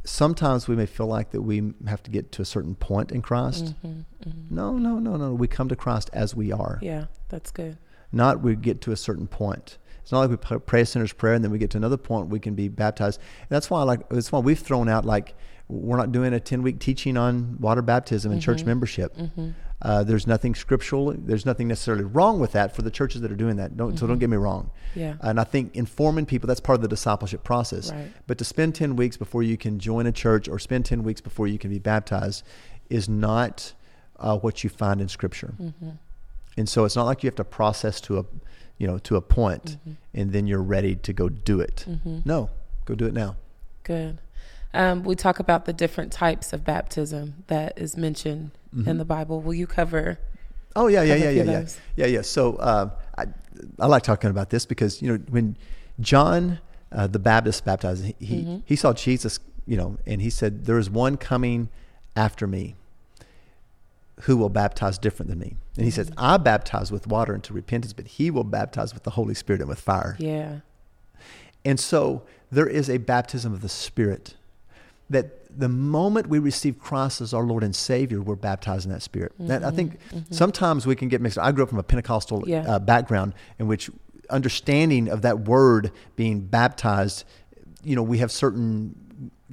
sometimes 0.03 0.67
we 0.67 0.75
may 0.75 0.87
feel 0.87 1.05
like 1.05 1.29
that 1.29 1.41
we 1.43 1.73
have 1.87 2.01
to 2.03 2.09
get 2.09 2.31
to 2.33 2.41
a 2.41 2.45
certain 2.45 2.73
point 2.73 3.11
in 3.11 3.21
Christ. 3.21 3.75
hmm 3.83 4.01
hmm 4.23 4.31
No, 4.49 4.79
no, 4.79 4.97
no, 4.97 5.15
no. 5.15 5.35
We 5.35 5.47
come 5.47 5.69
to 5.69 5.75
Christ 5.75 6.09
as 6.11 6.33
we 6.35 6.51
are. 6.51 6.79
Yeah, 6.81 7.05
that's 7.29 7.51
good. 7.51 7.77
Not 8.11 8.41
we 8.41 8.55
get 8.55 8.81
to 8.81 8.91
a 8.91 8.97
certain 8.97 9.27
point. 9.27 9.77
It's 10.05 10.11
not 10.11 10.19
like 10.19 10.29
we 10.51 10.59
pray 10.59 10.81
a 10.81 10.85
sinner's 10.85 11.13
prayer 11.13 11.33
and 11.33 11.43
then 11.43 11.49
we 11.51 11.57
get 11.57 11.71
to 11.71 11.77
another 11.77 11.97
point 11.97 12.29
we 12.29 12.39
can 12.39 12.53
be 12.53 12.67
baptized. 12.67 13.19
And 13.41 13.49
that's 13.49 13.71
why, 13.71 13.81
like, 13.81 14.07
that's 14.09 14.31
why 14.31 14.37
we've 14.37 14.59
thrown 14.59 14.87
out 14.87 15.03
like 15.03 15.33
we're 15.67 15.97
not 15.97 16.11
doing 16.11 16.31
a 16.31 16.39
ten 16.39 16.61
week 16.61 16.77
teaching 16.79 17.17
on 17.17 17.57
water 17.59 17.81
baptism 17.81 18.31
and 18.31 18.39
church 18.39 18.63
membership. 18.65 19.17
hmm 19.17 19.49
Uh, 19.81 20.03
there's 20.03 20.25
nothing 20.25 20.55
scriptural. 20.55 21.13
There's 21.17 21.45
nothing 21.45 21.67
necessarily 21.67 22.05
wrong 22.05 22.39
with 22.39 22.51
that 22.53 22.75
for 22.75 22.81
the 22.83 22.89
churches 22.91 23.21
that 23.21 23.31
are 23.31 23.35
doing 23.35 23.57
that. 23.57 23.75
Don't, 23.75 23.97
So 23.99 24.07
don't 24.07 24.19
get 24.19 24.29
me 24.29 24.37
wrong. 24.37 24.69
Yeah. 24.95 25.15
And 25.21 25.39
I 25.39 25.43
think 25.43 25.75
informing 25.75 26.25
people 26.25 26.47
that's 26.47 26.61
part 26.61 26.77
of 26.77 26.81
the 26.81 26.87
discipleship 26.87 27.43
process. 27.43 27.91
Right. 27.91 28.07
But 28.27 28.37
to 28.37 28.45
spend 28.45 28.73
ten 28.75 28.95
weeks 28.95 29.17
before 29.17 29.43
you 29.43 29.57
can 29.57 29.79
join 29.79 30.05
a 30.07 30.11
church 30.11 30.47
or 30.47 30.59
spend 30.59 30.85
ten 30.85 31.03
weeks 31.03 31.19
before 31.21 31.47
you 31.47 31.57
can 31.59 31.71
be 31.71 31.79
baptized 31.79 32.43
is 32.89 33.09
not 33.09 33.73
uh, 34.17 34.37
what 34.37 34.63
you 34.63 34.69
find 34.69 35.01
in 35.01 35.09
Scripture. 35.09 35.53
hmm 35.57 35.89
And 36.57 36.69
so 36.69 36.85
it's 36.85 36.95
not 36.95 37.05
like 37.05 37.21
you 37.23 37.27
have 37.27 37.35
to 37.35 37.43
process 37.43 37.99
to 38.01 38.19
a, 38.19 38.25
you 38.77 38.87
know, 38.87 38.97
to 38.99 39.15
a 39.15 39.21
point 39.21 39.77
and 40.13 40.31
then 40.31 40.47
you're 40.47 40.61
ready 40.61 40.95
to 40.95 41.13
go 41.13 41.29
do 41.29 41.59
it. 41.59 41.85
hmm 42.03 42.19
No, 42.25 42.49
go 42.85 42.95
do 42.95 43.05
it 43.05 43.13
now. 43.13 43.35
Good. 43.83 44.17
Um, 44.73 45.03
we 45.03 45.15
talk 45.15 45.39
about 45.39 45.65
the 45.65 45.71
different 45.73 46.11
types 46.11 46.51
of 46.51 46.65
baptism 46.65 47.43
that 47.47 47.77
is 47.77 47.95
mentioned 47.95 48.51
in 48.85 48.97
the 48.97 49.05
Bible. 49.05 49.39
Will 49.39 49.53
you 49.53 49.67
cover? 49.67 50.19
Oh 50.75 50.87
yeah, 50.87 51.01
yeah, 51.03 51.15
yeah, 51.15 51.29
yeah, 51.29 51.43
yeah, 51.43 51.65
yeah, 51.95 52.05
yeah. 52.07 52.21
So 52.21 52.55
uh, 52.57 52.89
I, 53.17 53.25
I 53.79 53.85
like 53.85 54.03
talking 54.03 54.29
about 54.29 54.49
this 54.49 54.65
because 54.65 55.01
you 55.01 55.07
know 55.13 55.23
when 55.29 55.55
John 56.01 56.59
uh, 56.91 57.07
the 57.07 57.19
Baptist 57.19 57.63
baptized, 57.63 58.03
he 58.03 58.15
he, 58.19 58.35
Mm-hmm. 58.41 58.57
he 58.65 58.75
saw 58.75 58.91
Jesus, 58.91 59.39
you 59.65 59.77
know, 59.77 59.97
and 60.05 60.21
he 60.21 60.29
said, 60.29 60.65
"There 60.65 60.77
is 60.77 60.89
one 60.89 61.15
coming 61.15 61.69
after 62.17 62.45
me, 62.47 62.75
who 64.21 64.37
will 64.37 64.49
baptize 64.49 64.97
different 64.97 65.29
than 65.29 65.39
me." 65.39 65.55
And 65.77 65.85
he 65.85 65.91
says, 65.91 66.09
Mm-hmm. 66.09 66.19
"I 66.19 66.37
baptize 66.37 66.91
with 66.91 67.07
water 67.07 67.33
into 67.35 67.53
repentance, 67.53 67.93
but 67.93 68.07
he 68.07 68.31
will 68.31 68.43
baptize 68.43 68.93
with 68.93 69.03
the 69.03 69.11
Holy 69.11 69.33
Spirit 69.33 69.61
and 69.61 69.69
with 69.69 69.79
fire." 69.79 70.15
Yeah. 70.19 70.59
And 71.63 71.79
so 71.79 72.23
there 72.51 72.67
is 72.67 72.89
a 72.89 72.97
baptism 72.97 73.53
of 73.53 73.61
the 73.61 73.69
Spirit 73.69 74.35
that 75.09 75.41
the 75.57 75.69
moment 75.69 76.27
we 76.27 76.37
receive 76.39 76.79
Christ 76.79 77.21
as 77.21 77.33
our 77.33 77.43
Lord 77.43 77.63
and 77.63 77.75
Savior, 77.75 78.21
we're 78.21 78.35
baptized 78.35 78.85
in 78.85 78.91
that 78.91 79.01
Spirit. 79.01 79.31
That 79.39 79.63
I 79.63 79.71
think 79.71 79.97
sometimes 80.31 80.85
we 80.85 80.95
can 80.95 81.07
get 81.09 81.21
mixed. 81.21 81.37
I 81.37 81.51
grew 81.51 81.63
up 81.63 81.69
from 81.69 81.79
a 81.79 81.83
Pentecostal 81.83 82.41
Mm-hmm. 82.41 82.49
Yeah. 82.49 82.65
uh, 82.75 82.79
background 82.79 83.33
in 83.59 83.67
which 83.67 83.89
understanding 84.29 85.07
of 85.07 85.21
that 85.21 85.41
word 85.41 85.91
being 86.15 86.41
baptized, 86.41 87.23
you 87.83 87.95
know, 87.95 88.03
we 88.03 88.17
have 88.17 88.31
certain 88.31 88.95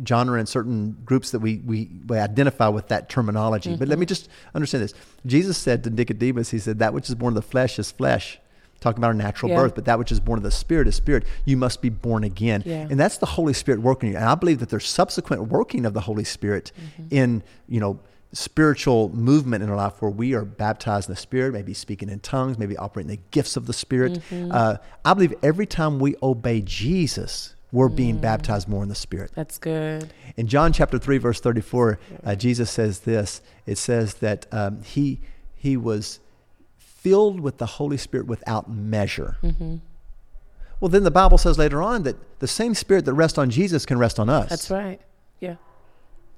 genre 0.06 0.38
and 0.38 0.48
certain 0.48 0.96
groups 1.04 1.30
that 1.32 1.40
we, 1.40 1.58
we, 1.58 1.90
we 2.06 2.16
identify 2.18 2.68
with 2.68 2.88
that 2.88 3.08
terminology. 3.08 3.76
But 3.76 3.88
let 3.88 3.94
Mm-hmm. 3.94 4.00
me 4.00 4.06
just 4.06 4.28
understand 4.54 4.84
this. 4.84 4.94
Jesus 5.26 5.58
said 5.58 5.84
to 5.84 5.90
Nicodemus, 5.90 6.50
he 6.50 6.58
said, 6.58 6.78
that 6.78 6.94
which 6.94 7.08
is 7.08 7.14
born 7.14 7.32
of 7.32 7.34
the 7.34 7.42
flesh 7.48 7.78
is 7.78 7.90
flesh. 7.90 8.38
Talking 8.80 8.98
about 8.98 9.08
our 9.08 9.14
natural 9.14 9.50
Yeah. 9.52 9.58
birth, 9.60 9.74
but 9.76 9.84
that 9.84 9.98
which 9.98 10.10
is 10.10 10.18
born 10.18 10.38
of 10.38 10.42
the 10.42 10.50
spirit 10.50 10.88
is 10.88 10.96
spirit. 10.96 11.24
You 11.44 11.56
must 11.56 11.82
be 11.82 11.88
born 11.88 12.24
again. 12.24 12.64
Yeah. 12.66 12.88
And 12.90 12.98
that's 12.98 13.18
the 13.18 13.26
Holy 13.26 13.52
Spirit 13.52 13.80
working 13.80 14.10
you. 14.10 14.16
And 14.16 14.24
I 14.24 14.34
believe 14.34 14.58
that 14.58 14.70
there's 14.70 14.88
subsequent 14.88 15.48
working 15.48 15.86
of 15.86 15.94
the 15.94 16.00
Holy 16.00 16.24
Spirit 16.24 16.72
Mm-hmm. 16.76 17.14
in, 17.14 17.42
you 17.68 17.78
know, 17.78 18.00
spiritual 18.32 19.10
movement 19.14 19.62
in 19.62 19.68
our 19.70 19.76
life 19.76 20.00
where 20.00 20.10
we 20.10 20.34
are 20.34 20.44
baptized 20.44 21.08
in 21.08 21.12
the 21.14 21.20
Spirit, 21.20 21.52
maybe 21.52 21.74
speaking 21.74 22.08
in 22.08 22.18
tongues, 22.20 22.58
maybe 22.58 22.76
operating 22.76 23.10
the 23.10 23.20
gifts 23.30 23.56
of 23.56 23.66
the 23.66 23.72
Spirit. 23.72 24.14
Mm-hmm. 24.30 24.50
Uh, 24.50 24.76
I 25.04 25.14
believe 25.14 25.34
every 25.42 25.66
time 25.66 25.98
we 26.00 26.16
obey 26.22 26.62
Jesus, 26.62 27.54
we're 27.72 27.88
being 27.88 28.18
baptized 28.18 28.68
more 28.68 28.82
in 28.82 28.88
the 28.90 28.94
Spirit. 28.94 29.30
That's 29.34 29.56
good. 29.58 30.12
In 30.36 30.46
John 30.46 30.72
chapter 30.72 30.98
3, 30.98 31.18
verse 31.18 31.40
34, 31.40 31.98
uh, 32.24 32.34
Jesus 32.34 32.70
says 32.70 33.00
this 33.00 33.40
it 33.66 33.78
says 33.78 34.14
that 34.14 34.46
um, 34.52 34.82
he, 34.82 35.20
he 35.56 35.76
was 35.76 36.20
filled 36.78 37.40
with 37.40 37.58
the 37.58 37.66
Holy 37.66 37.96
Spirit 37.96 38.26
without 38.26 38.70
measure. 38.70 39.38
hmm 39.40 39.76
Well, 40.80 40.88
then 40.88 41.02
the 41.04 41.10
Bible 41.10 41.38
says 41.38 41.58
later 41.58 41.80
on 41.82 42.02
that 42.04 42.16
the 42.40 42.46
same 42.48 42.74
Spirit 42.74 43.04
that 43.06 43.14
rests 43.14 43.38
on 43.38 43.50
Jesus 43.50 43.86
can 43.86 43.98
rest 43.98 44.20
on 44.20 44.28
us. 44.28 44.50
That's 44.50 44.70
right. 44.70 45.00
Yeah. 45.40 45.56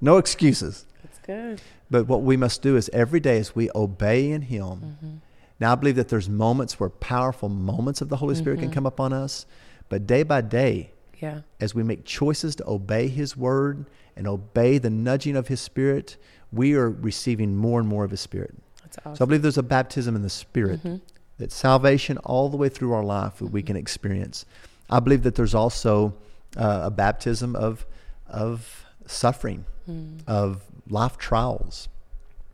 No 0.01 0.17
excuses. 0.17 0.85
That's 1.03 1.19
good. 1.19 1.61
But 1.91 2.07
what 2.07 2.21
we 2.23 2.37
must 2.37 2.61
do 2.61 2.75
is 2.77 2.89
every 2.93 3.19
day 3.19 3.37
as 3.39 3.55
we 3.55 3.69
obey 3.75 4.31
in 4.31 4.43
Him. 4.43 4.63
Mm-hmm. 4.63 5.15
Now, 5.59 5.71
I 5.71 5.75
believe 5.75 5.95
that 5.95 6.09
there's 6.09 6.27
moments 6.29 6.79
where 6.79 6.89
powerful 6.89 7.47
moments 7.49 8.01
of 8.01 8.09
the 8.09 8.17
Holy 8.17 8.35
Spirit 8.35 8.57
Mm-hmm. 8.57 8.65
can 8.67 8.73
come 8.73 8.85
upon 8.85 9.13
us. 9.13 9.45
But 9.87 10.05
day 10.07 10.23
by 10.23 10.41
day, 10.41 10.91
Yeah. 11.19 11.41
as 11.59 11.73
we 11.75 11.83
make 11.83 12.05
choices 12.05 12.55
to 12.57 12.67
obey 12.69 13.07
His 13.07 13.35
word 13.37 13.85
and 14.15 14.27
obey 14.27 14.77
the 14.77 14.89
nudging 14.89 15.35
of 15.35 15.47
His 15.47 15.59
Spirit, 15.61 16.17
we 16.51 16.73
are 16.75 16.89
receiving 16.89 17.55
more 17.55 17.79
and 17.79 17.87
more 17.89 18.03
of 18.03 18.11
His 18.11 18.21
Spirit. 18.21 18.55
That's 18.83 18.97
awesome. 18.99 19.15
So 19.15 19.25
I 19.25 19.27
believe 19.27 19.41
there's 19.41 19.57
a 19.57 19.63
baptism 19.63 20.15
in 20.15 20.21
the 20.21 20.29
Spirit 20.29 20.83
Mhm. 20.83 21.01
that 21.37 21.51
salvation 21.51 22.17
all 22.19 22.49
the 22.49 22.57
way 22.57 22.69
through 22.69 22.93
our 22.93 23.03
life 23.03 23.37
that 23.39 23.47
we 23.51 23.61
can 23.61 23.75
experience. 23.75 24.45
I 24.89 24.99
believe 24.99 25.23
that 25.23 25.35
there's 25.35 25.55
also 25.55 26.13
uh, 26.57 26.81
a 26.85 26.91
baptism 26.91 27.55
of 27.55 27.85
of 28.27 28.85
suffering, 29.07 29.65
Mm. 29.89 30.19
of 30.25 30.63
life 30.89 31.17
trials, 31.17 31.89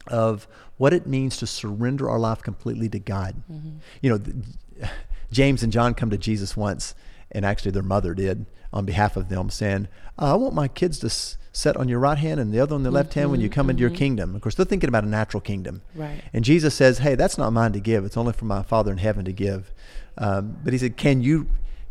of 0.08 0.48
what 0.78 0.92
it 0.94 1.06
means 1.08 1.38
to 1.38 1.48
surrender 1.48 2.10
our 2.10 2.18
life 2.20 2.42
completely 2.42 2.90
to 2.90 3.00
God. 3.00 3.36
Mm-hmm. 3.52 3.70
You 4.02 4.10
know, 4.10 4.88
James 5.32 5.64
and 5.64 5.72
John 5.72 5.94
come 5.94 6.10
to 6.10 6.18
Jesus 6.18 6.58
once, 6.58 6.94
and 7.32 7.46
actually 7.46 7.72
their 7.72 7.84
mother 7.84 8.14
did 8.14 8.46
on 8.74 8.86
behalf 8.86 9.18
of 9.18 9.30
them, 9.30 9.50
saying, 9.50 9.88
uh, 10.20 10.34
"I 10.34 10.36
want 10.36 10.54
my 10.54 10.68
kids 10.68 11.00
to 11.00 11.08
s- 11.08 11.38
sit 11.52 11.76
on 11.76 11.90
your 11.90 12.00
right 12.00 12.18
hand 12.18 12.40
and 12.40 12.54
the 12.54 12.60
other 12.60 12.76
on 12.76 12.84
the 12.84 12.92
left 12.92 13.14
hand 13.14 13.32
when 13.32 13.42
you 13.42 13.50
mm-hmm, 13.50 13.56
come 13.56 13.70
into 13.70 13.82
your 13.82 13.90
mm-hmm. 13.90 13.98
kingdom." 13.98 14.36
Of 14.36 14.42
course, 14.42 14.56
they're 14.56 14.66
thinking 14.66 14.88
about 14.88 15.04
a 15.04 15.10
natural 15.10 15.42
kingdom. 15.42 15.82
Right. 15.96 16.22
And 16.34 16.46
Jesus 16.46 16.76
says, 16.76 17.00
"Hey, 17.00 17.16
that's 17.16 17.38
not 17.38 17.52
mine 17.52 17.74
to 17.74 17.80
give. 17.80 18.06
It's 18.06 18.18
only 18.18 18.34
for 18.34 18.46
my 18.46 18.64
Father 18.64 18.92
in 18.92 18.98
heaven 18.98 19.26
to 19.26 19.34
give." 19.34 19.74
Um, 20.18 20.58
but 20.64 20.74
he 20.74 20.80
said, 20.80 20.98
"Can 20.98 21.22
you, 21.22 21.48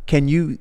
can 0.07 0.29
you 0.29 0.59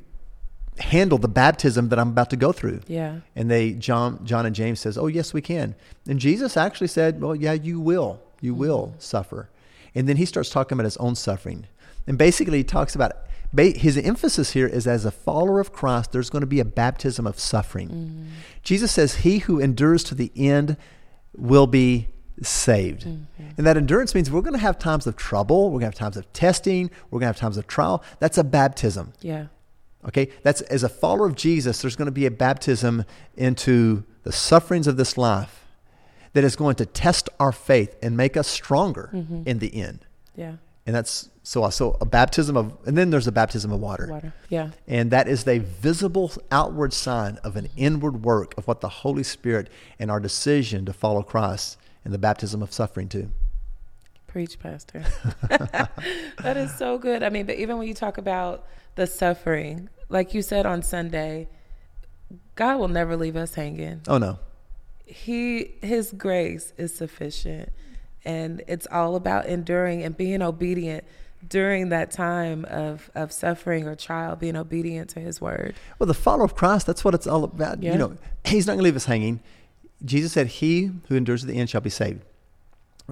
handle 0.80 1.18
the 1.18 1.28
baptism 1.28 1.89
that 1.89 2.00
I'm 2.00 2.10
about 2.10 2.30
to 2.32 2.38
go 2.38 2.52
through?" 2.52 2.82
Yeah. 2.88 3.20
And 3.36 3.50
they, 3.50 3.74
John, 3.74 4.26
John 4.26 4.46
and 4.46 4.56
James 4.56 4.80
says, 4.80 4.98
"Oh, 4.98 5.08
yes, 5.08 5.34
we 5.34 5.42
can." 5.42 5.76
And 6.08 6.20
Jesus 6.20 6.58
actually 6.58 6.88
said, 6.88 7.22
"Well, 7.22 7.36
yeah, 7.36 7.54
you 7.54 7.80
will. 7.80 8.22
You 8.42 8.54
will 8.54 8.88
mm-hmm. 8.88 9.00
suffer." 9.00 9.50
And 9.96 10.08
then 10.08 10.18
he 10.18 10.26
starts 10.26 10.50
talking 10.50 10.76
about 10.76 10.86
his 10.86 10.98
own 10.98 11.15
suffering, 11.15 11.65
and 12.08 12.18
basically 12.18 12.60
he 12.60 12.63
talks 12.63 12.96
about 12.96 13.13
his 13.58 13.98
emphasis 13.98 14.52
here 14.52 14.68
is 14.68 14.86
as 14.86 15.06
a 15.06 15.12
follower 15.12 15.60
of 15.60 15.72
Christ, 15.74 16.12
there's 16.12 16.30
going 16.30 16.42
to 16.42 16.48
be 16.48 16.60
a 16.60 16.66
baptism 16.66 17.26
of 17.26 17.40
suffering. 17.40 17.90
Mm-hmm. 17.90 18.26
Jesus 18.64 18.92
says, 18.92 19.16
"He 19.16 19.40
who 19.40 19.60
endures 19.60 20.04
to 20.06 20.16
the 20.16 20.32
end 20.36 20.78
will 21.36 21.68
be 21.68 22.08
saved." 22.42 23.06
Mm-hmm. 23.06 23.44
And 23.58 23.66
that 23.66 23.76
endurance 23.76 24.14
means 24.14 24.30
we're 24.30 24.42
going 24.42 24.54
to 24.54 24.60
have 24.60 24.78
times 24.78 25.08
of 25.08 25.16
trouble, 25.16 25.72
we're 25.72 25.80
going 25.80 25.92
to 25.92 25.98
have 25.98 26.14
times 26.14 26.18
of 26.18 26.32
testing, 26.34 26.92
we're 27.10 27.20
going 27.20 27.34
to 27.34 27.34
have 27.34 27.38
times 27.38 27.58
of 27.58 27.68
trial. 27.68 28.04
That's 28.20 28.38
a 28.38 28.44
baptism. 28.44 29.14
Yeah. 29.22 29.48
Okay, 30.08 30.30
that's 30.44 30.62
as 30.62 30.84
a 30.84 30.90
follower 30.90 31.26
of 31.26 31.36
Jesus, 31.36 31.82
there's 31.82 31.96
going 31.96 32.06
to 32.06 32.12
be 32.12 32.26
a 32.26 32.32
baptism 32.32 33.04
into 33.36 34.04
the 34.24 34.32
sufferings 34.32 34.88
of 34.88 34.96
this 34.96 35.18
life 35.18 35.66
that 36.34 36.44
is 36.44 36.56
going 36.56 36.76
to 36.76 36.86
test 36.86 37.28
our 37.40 37.52
faith 37.52 37.96
and 38.02 38.16
make 38.16 38.38
us 38.38 38.48
stronger 38.48 39.10
mm-hmm. 39.14 39.44
in 39.46 39.60
the 39.60 39.76
end. 39.76 40.06
Yeah. 40.36 40.54
And 40.89 40.95
that's 40.95 41.30
so 41.43 41.69
so 41.69 41.95
a 42.02 42.06
baptism 42.06 42.58
of 42.58 42.75
and 42.88 42.97
then 42.97 43.12
there's 43.12 43.28
a 43.28 43.32
baptism 43.32 43.71
of 43.71 43.80
water. 43.80 44.08
Water. 44.10 44.34
Yeah. 44.49 44.71
And 44.88 45.12
that 45.12 45.28
is 45.28 45.47
a 45.47 45.60
visible 45.60 46.32
outward 46.49 46.93
sign 46.93 47.38
of 47.43 47.56
an 47.56 47.69
inward 47.78 48.23
work 48.23 48.56
of 48.58 48.67
what 48.67 48.82
the 48.82 48.89
Holy 48.89 49.21
Spirit 49.21 49.69
and 49.99 50.10
our 50.10 50.19
decision 50.19 50.86
to 50.86 50.93
follow 50.93 51.21
Christ 51.21 51.78
and 52.04 52.12
the 52.12 52.17
baptism 52.17 52.63
of 52.63 52.73
suffering 52.73 53.08
too. 53.08 53.30
Preach, 54.25 54.58
Pastor. 54.58 55.06
that 55.49 56.58
is 56.58 56.73
so 56.73 56.97
good. 56.97 57.21
I 57.21 57.30
mean, 57.30 57.45
but 57.45 57.58
even 57.58 57.78
when 57.78 57.88
you 57.88 57.93
talk 57.93 58.17
about 58.17 58.65
the 58.95 59.06
suffering, 59.06 59.89
like 60.10 60.34
you 60.34 60.41
said 60.41 60.65
on 60.65 60.82
Sunday, 60.82 61.49
God 62.56 62.80
will 62.80 62.88
never 62.88 63.15
leave 63.15 63.36
us 63.36 63.54
hanging. 63.54 64.02
Oh 64.08 64.17
no. 64.17 64.39
He 65.06 65.75
his 65.84 66.13
grace 66.13 66.73
is 66.80 66.95
sufficient 66.95 67.71
and 68.26 68.62
it's 68.68 68.88
all 68.92 69.16
about 69.16 69.46
enduring 69.46 70.04
and 70.04 70.16
being 70.18 70.42
obedient 70.42 71.04
during 71.48 71.90
that 71.90 72.12
time 72.12 72.66
of 72.66 73.10
of 73.16 73.32
suffering 73.32 73.88
or 73.88 73.96
trial, 73.96 74.36
being 74.36 74.56
obedient 74.58 75.10
to 75.12 75.20
his 75.20 75.40
word. 75.40 75.74
Well, 75.98 76.08
the 76.08 76.14
follower 76.14 76.44
of 76.46 76.54
Christ, 76.56 76.86
that's 76.88 77.04
what 77.06 77.14
it's 77.14 77.28
all 77.28 77.44
about. 77.44 77.82
Yeah. 77.82 77.94
You 77.94 77.98
know, 77.98 78.16
he's 78.46 78.68
not 78.68 78.74
going 78.74 78.80
to 78.80 78.84
leave 78.84 78.96
us 78.96 79.06
hanging. 79.06 79.40
Jesus 80.04 80.32
said, 80.34 80.48
He 80.48 80.92
who 81.08 81.16
endures 81.16 81.42
to 81.42 81.48
the 81.48 81.56
end 81.58 81.70
shall 81.70 81.82
be 81.82 81.90
saved. 81.90 82.24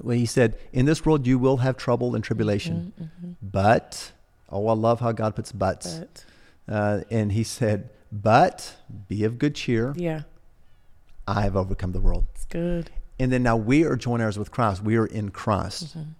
Well, 0.02 0.16
he 0.16 0.26
said, 0.26 0.58
In 0.72 0.84
this 0.86 1.04
world 1.06 1.26
you 1.26 1.38
will 1.38 1.58
have 1.58 1.76
trouble 1.76 2.14
and 2.14 2.22
tribulation, 2.22 2.92
Mm-hmm, 3.00 3.32
but, 3.42 4.12
oh, 4.50 4.66
I 4.68 4.72
love 4.74 5.00
how 5.00 5.12
God 5.12 5.34
puts 5.34 5.50
buts. 5.52 5.98
But 5.98 6.24
Uh, 6.68 7.00
and 7.10 7.32
he 7.32 7.42
said, 7.44 7.88
But 8.12 8.76
be 9.08 9.24
of 9.24 9.38
good 9.38 9.54
cheer. 9.54 9.94
yeah, 9.96 10.22
I 11.26 11.42
have 11.42 11.56
overcome 11.56 11.92
the 11.92 12.00
world. 12.00 12.26
it's 12.34 12.44
good. 12.44 12.90
And 13.18 13.32
then 13.32 13.42
now 13.42 13.56
we 13.56 13.84
are 13.84 13.96
joint 13.96 14.22
heirs 14.22 14.38
with 14.38 14.50
Christ. 14.50 14.82
We 14.82 14.96
are 14.96 15.06
in 15.06 15.30
Christ. 15.30 15.98
Mm-hmm. 15.98 16.10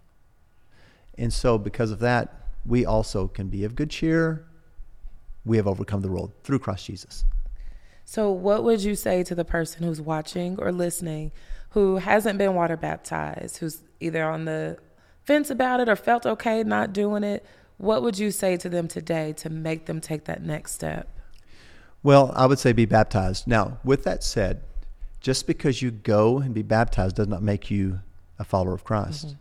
And 1.19 1.33
so, 1.33 1.59
because 1.59 1.91
of 1.91 1.99
that, 2.01 2.49
we 2.65 2.85
also 2.85 3.29
can 3.29 3.49
be 3.49 3.65
of 3.65 3.75
good 3.75 3.91
cheer. 3.91 4.45
We 5.45 5.57
have 5.57 5.67
overcome 5.67 6.03
the 6.03 6.11
world 6.11 6.33
through 6.43 6.61
Christ 6.61 6.87
Jesus. 6.87 7.25
So, 8.05 8.31
what 8.31 8.65
would 8.65 8.83
you 8.83 8.95
say 8.95 9.23
to 9.25 9.35
the 9.35 9.45
person 9.45 9.83
who's 9.83 10.01
watching 10.01 10.59
or 10.59 10.73
listening 10.73 11.33
who 11.71 11.97
hasn't 11.97 12.39
been 12.39 12.55
water 12.55 12.77
baptized, 12.77 13.59
who's 13.59 13.83
either 14.01 14.25
on 14.25 14.45
the 14.45 14.79
fence 15.25 15.51
about 15.51 15.81
it 15.81 15.89
or 15.89 15.97
felt 15.97 16.25
okay 16.25 16.63
not 16.63 16.93
doing 16.93 17.25
it? 17.25 17.45
What 17.77 18.03
would 18.03 18.19
you 18.19 18.31
say 18.31 18.57
to 18.57 18.69
them 18.69 18.89
today 18.89 19.33
to 19.35 19.51
make 19.51 19.87
them 19.87 20.01
take 20.01 20.25
that 20.25 20.43
next 20.43 20.73
step? 20.73 21.09
Well, 22.03 22.33
I 22.35 22.47
would 22.47 22.59
say 22.59 22.73
be 22.73 22.87
baptized. 22.87 23.47
Now, 23.47 23.79
with 23.85 24.05
that 24.05 24.25
said, 24.25 24.63
just 25.29 25.47
because 25.47 25.83
you 25.83 25.91
go 25.91 26.39
and 26.39 26.55
be 26.55 26.63
baptized 26.63 27.17
does 27.17 27.29
not 27.29 27.43
make 27.43 27.71
you 27.71 28.01
a 28.39 28.45
follower 28.45 28.73
of 28.73 28.83
Christ. 28.83 29.27
Mm-hmm. 29.27 29.37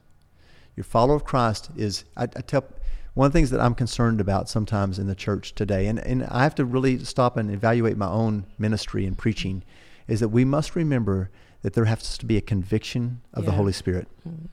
Your 0.75 0.83
follower 0.83 1.15
of 1.15 1.23
Christ 1.23 1.69
is, 1.77 2.03
I, 2.17 2.23
I 2.23 2.41
tell, 2.41 2.65
one 3.13 3.27
of 3.27 3.31
the 3.31 3.39
things 3.39 3.51
that 3.51 3.61
I'm 3.61 3.73
concerned 3.73 4.19
about 4.19 4.49
sometimes 4.49 4.99
in 4.99 5.07
the 5.07 5.15
church 5.15 5.55
today, 5.55 5.87
and, 5.87 5.97
and 5.99 6.25
I 6.25 6.43
have 6.43 6.55
to 6.55 6.65
really 6.65 7.01
stop 7.05 7.37
and 7.37 7.49
evaluate 7.49 7.95
my 7.95 8.09
own 8.09 8.47
ministry 8.59 9.05
and 9.05 9.17
preaching, 9.17 9.63
is 10.09 10.19
that 10.19 10.27
we 10.27 10.43
must 10.43 10.75
remember 10.75 11.29
that 11.61 11.71
there 11.71 11.85
has 11.85 12.17
to 12.17 12.25
be 12.25 12.35
a 12.35 12.41
conviction 12.41 13.21
of 13.33 13.45
the 13.45 13.53
Holy 13.53 13.71
Spirit. 13.71 14.09
Mm-hmm. 14.27 14.47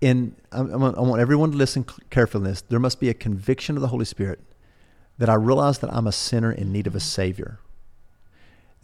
And 0.00 0.34
I, 0.50 0.60
I 0.60 1.02
want 1.02 1.20
everyone 1.20 1.50
to 1.50 1.58
listen 1.58 1.84
carefully 2.08 2.44
to 2.44 2.48
this. 2.52 2.62
There 2.62 2.80
must 2.80 3.00
be 3.00 3.10
a 3.10 3.14
conviction 3.14 3.76
of 3.76 3.82
the 3.82 3.88
Holy 3.88 4.06
Spirit 4.06 4.40
that 5.18 5.28
I 5.28 5.34
realize 5.34 5.80
that 5.80 5.92
I'm 5.92 6.06
a 6.06 6.12
sinner 6.12 6.50
in 6.50 6.72
need 6.72 6.86
of 6.86 6.94
a 6.94 7.00
mm-hmm. 7.00 7.04
Savior. 7.04 7.58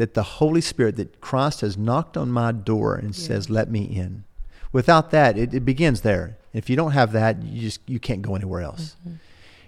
That 0.02 0.14
the 0.14 0.22
Holy 0.40 0.60
Spirit, 0.60 0.96
that 0.96 1.20
Christ 1.20 1.60
has 1.60 1.76
knocked 1.78 2.16
on 2.16 2.28
my 2.32 2.50
door 2.50 2.96
and 2.96 3.16
Yeah. 3.16 3.26
says, 3.28 3.48
"Let 3.48 3.70
me 3.70 3.84
in." 3.84 4.24
Without 4.72 5.12
that, 5.12 5.38
it, 5.38 5.54
it 5.54 5.64
begins 5.64 6.00
there. 6.00 6.38
If 6.52 6.68
you 6.68 6.74
don't 6.74 6.90
have 6.90 7.12
that, 7.12 7.40
you 7.44 7.60
just 7.60 7.78
you 7.86 8.00
can't 8.00 8.20
go 8.20 8.34
anywhere 8.34 8.62
else. 8.62 8.96
Mm-hmm. 9.00 9.16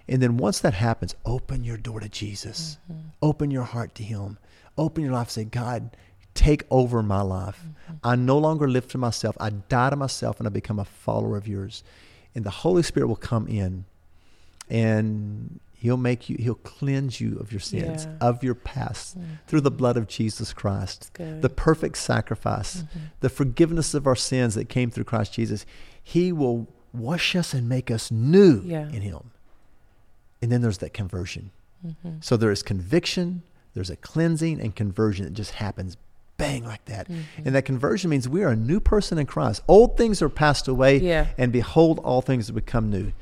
And 0.09 0.23
then 0.23 0.37
once 0.37 0.59
that 0.59 0.75
happens, 0.75 1.15
open 1.25 1.63
your 1.63 1.77
door 1.77 2.01
to 2.01 2.09
Jesus. 2.09 2.79
Mm-hmm. 2.91 3.09
Open 3.23 3.51
your 3.53 3.63
heart 3.63 3.95
to 3.95 4.03
Him. 4.03 4.39
Open 4.77 5.05
your 5.05 5.13
life. 5.13 5.31
Say, 5.31 5.45
God, 5.45 5.97
take 6.35 6.65
over 6.69 7.01
my 7.01 7.23
life. 7.23 7.61
Mm-hmm. 7.63 7.95
I 8.03 8.17
no 8.17 8.37
longer 8.37 8.69
live 8.69 8.89
to 8.89 8.99
myself. 8.99 9.37
I 9.39 9.51
die 9.51 9.91
to 9.91 9.97
myself 9.97 10.41
and 10.41 10.49
I 10.49 10.51
become 10.51 10.81
a 10.81 10.85
follower 10.85 11.37
of 11.37 11.47
yours. 11.47 11.85
And 12.35 12.45
the 12.45 12.51
Holy 12.51 12.83
Spirit 12.83 13.07
will 13.07 13.25
come 13.33 13.47
in 13.47 13.85
and 14.69 15.61
He'll 15.85 15.99
make 15.99 16.31
you, 16.31 16.37
He'll 16.41 16.55
cleanse 16.55 17.21
you 17.21 17.37
of 17.39 17.53
your 17.53 17.61
sins, 17.61 18.07
Yeah. 18.07 18.17
of 18.27 18.43
your 18.43 18.55
past 18.55 19.19
through 19.47 19.61
the 19.61 19.71
blood 19.71 19.99
of 19.99 20.09
Jesus 20.09 20.55
Christ. 20.55 21.13
The 21.15 21.51
perfect 21.55 21.99
sacrifice, 21.99 22.85
the 23.21 23.29
forgiveness 23.29 23.93
of 23.93 24.07
our 24.07 24.17
sins 24.17 24.55
that 24.55 24.71
came 24.71 24.91
through 24.91 25.05
Christ 25.05 25.35
Jesus. 25.35 25.67
He 26.03 26.33
will 26.33 26.69
wash 26.95 27.37
us 27.37 27.53
and 27.53 27.69
make 27.69 27.91
us 27.91 28.11
new 28.11 28.63
Yeah. 28.65 28.89
in 28.89 29.03
Him. 29.03 29.31
And 30.41 30.51
then 30.51 30.63
there's 30.63 30.79
that 30.79 30.95
conversion. 30.95 31.51
Mm-hmm. 31.87 32.13
So 32.21 32.39
there 32.39 32.51
is 32.51 32.63
conviction, 32.63 33.43
there's 33.75 33.91
a 33.91 33.97
cleansing 33.97 34.61
and 34.63 34.75
conversion 34.75 35.27
that 35.27 35.35
just 35.35 35.51
happens 35.53 35.99
bang 36.39 36.65
like 36.65 36.87
that. 36.87 37.09
Mm-hmm. 37.11 37.43
And 37.45 37.55
that 37.55 37.67
conversion 37.67 38.09
means 38.09 38.27
we 38.27 38.43
are 38.43 38.49
a 38.53 38.57
new 38.57 38.81
person 38.81 39.19
in 39.19 39.27
Christ. 39.27 39.61
Old 39.69 39.99
things 39.99 40.23
are 40.23 40.31
passed 40.31 40.67
away, 40.67 40.97
Yeah. 40.99 41.27
and 41.37 41.53
behold, 41.53 41.99
all 42.03 42.23
things 42.23 42.47
have 42.47 42.57
become 42.57 42.89
new. 42.89 43.13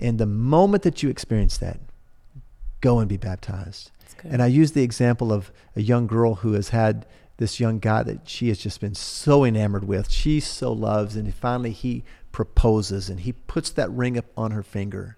And 0.00 0.18
the 0.18 0.24
moment 0.26 0.82
that 0.84 1.02
you 1.02 1.10
experience 1.10 1.58
that, 1.58 1.78
go 2.86 3.00
and 3.00 3.08
be 3.08 3.16
baptized. 3.16 3.90
And 4.22 4.40
I 4.40 4.46
use 4.46 4.72
the 4.72 4.82
example 4.82 5.32
of 5.32 5.50
a 5.74 5.82
young 5.82 6.06
girl 6.06 6.36
who 6.36 6.52
has 6.52 6.68
had 6.68 7.04
this 7.36 7.58
young 7.58 7.80
guy 7.80 8.02
that 8.04 8.28
she 8.28 8.48
has 8.48 8.58
just 8.58 8.80
been 8.80 8.94
so 8.94 9.44
enamored 9.44 9.86
with. 9.86 10.10
She 10.10 10.38
so 10.38 10.72
loves, 10.72 11.16
and 11.16 11.34
finally 11.34 11.72
he 11.72 12.04
proposes 12.30 13.10
and 13.10 13.20
he 13.20 13.32
puts 13.32 13.70
that 13.70 13.90
ring 13.90 14.16
up 14.16 14.26
on 14.36 14.52
her 14.52 14.62
finger. 14.62 15.16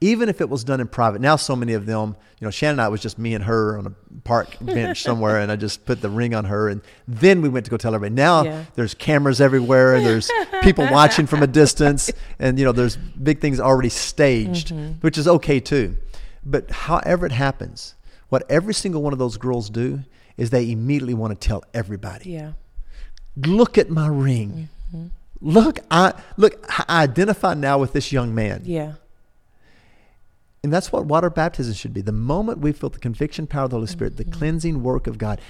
Even 0.00 0.28
if 0.28 0.40
it 0.40 0.48
was 0.50 0.64
done 0.64 0.80
in 0.80 0.88
private. 0.88 1.20
Now 1.20 1.36
so 1.36 1.54
many 1.56 1.72
of 1.72 1.86
them, 1.86 2.16
you 2.40 2.46
know, 2.46 2.50
Shannon 2.50 2.74
and 2.74 2.80
I 2.82 2.88
was 2.88 3.00
just 3.00 3.18
me 3.18 3.34
and 3.34 3.44
her 3.44 3.78
on 3.78 3.86
a 3.86 3.92
park 4.24 4.56
bench 4.60 5.02
somewhere 5.02 5.38
and 5.40 5.50
I 5.52 5.56
just 5.56 5.86
put 5.86 6.00
the 6.00 6.10
ring 6.10 6.34
on 6.34 6.44
her 6.46 6.68
and 6.68 6.80
then 7.08 7.40
we 7.40 7.48
went 7.48 7.64
to 7.66 7.70
go 7.70 7.76
tell 7.76 7.94
everybody. 7.94 8.14
Now 8.14 8.44
Yeah. 8.44 8.64
there's 8.74 8.94
cameras 8.94 9.40
everywhere 9.40 9.94
and 9.94 10.04
there's 10.04 10.30
people 10.62 10.86
watching 10.90 11.26
from 11.26 11.42
a 11.42 11.46
distance 11.46 12.10
and 12.38 12.58
you 12.58 12.64
know 12.64 12.72
there's 12.72 12.96
big 12.96 13.40
things 13.40 13.60
already 13.60 13.90
staged, 13.90 14.68
mm-hmm. 14.68 14.92
which 15.02 15.18
is 15.18 15.28
okay 15.28 15.60
too. 15.60 15.96
But 16.46 16.70
however 16.70 17.26
it 17.26 17.32
happens, 17.32 17.96
what 18.28 18.44
every 18.48 18.72
single 18.72 19.02
one 19.02 19.12
of 19.12 19.18
those 19.18 19.36
girls 19.36 19.68
do 19.68 20.04
is 20.36 20.50
they 20.50 20.70
immediately 20.70 21.14
want 21.14 21.38
to 21.38 21.48
tell 21.48 21.64
everybody. 21.74 22.30
yeah. 22.30 22.52
Look 23.44 23.76
at 23.76 23.90
my 23.90 24.06
ring. 24.06 24.70
Mm-hmm. 24.94 25.08
Look, 25.42 25.80
I 25.90 26.14
look. 26.38 26.64
I 26.88 27.02
identify 27.02 27.52
now 27.52 27.78
with 27.78 27.92
this 27.92 28.10
young 28.12 28.34
man, 28.34 28.62
Yeah. 28.64 28.94
and 30.64 30.72
that's 30.72 30.90
what 30.90 31.04
water 31.04 31.28
baptism 31.28 31.74
should 31.74 31.92
be. 31.92 32.00
The 32.00 32.12
moment 32.12 32.60
we 32.60 32.72
feel 32.72 32.88
the 32.88 32.98
conviction 32.98 33.46
power 33.46 33.64
of 33.64 33.70
the 33.70 33.76
Holy 33.76 33.88
Spirit, 33.88 34.16
the 34.16 34.24
mm-hmm. 34.24 34.38
cleansing 34.38 34.82
work 34.82 35.06
of 35.06 35.18
God, 35.18 35.42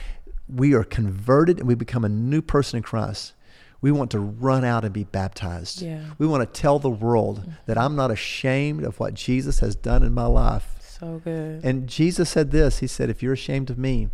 we 0.49 0.75
are 0.75 0.83
converted 0.83 1.61
and 1.61 1.69
we 1.69 1.77
become 1.77 2.05
a 2.05 2.09
new 2.09 2.43
person 2.43 2.79
in 2.79 2.83
Christ. 2.83 3.35
We 3.81 3.93
want 3.93 4.11
to 4.13 4.19
run 4.19 4.65
out 4.65 4.85
and 4.85 4.93
be 4.93 5.05
baptized. 5.05 5.81
Yeah. 5.83 6.03
We 6.19 6.27
want 6.27 6.43
to 6.43 6.61
tell 6.61 6.81
the 6.81 6.91
world 6.91 7.43
mm-hmm. 7.43 7.51
that 7.67 7.79
I'm 7.79 7.95
not 7.95 8.11
ashamed 8.11 8.83
of 8.83 8.99
what 8.99 9.15
Jesus 9.15 9.61
has 9.61 9.77
done 9.77 10.03
in 10.03 10.13
my 10.13 10.27
life. 10.27 10.76
So 10.99 11.21
good. 11.23 11.65
And 11.65 11.89
Jesus 11.89 12.31
said 12.31 12.51
this 12.51 12.79
He 12.79 12.87
said, 12.87 13.11
If 13.11 13.23
you're 13.23 13.35
ashamed 13.35 13.71
of 13.71 13.79
me, 13.79 14.09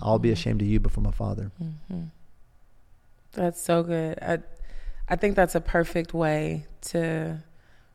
I'll 0.00 0.18
be 0.18 0.30
ashamed 0.30 0.62
of 0.62 0.68
you 0.68 0.80
before 0.80 1.02
my 1.02 1.10
Father. 1.10 1.50
That's 3.32 3.60
so 3.60 3.82
good. 3.82 4.18
I 4.20 4.38
I 5.08 5.16
think 5.16 5.36
that's 5.36 5.54
a 5.54 5.60
perfect 5.60 6.14
way 6.14 6.66
to 6.82 7.42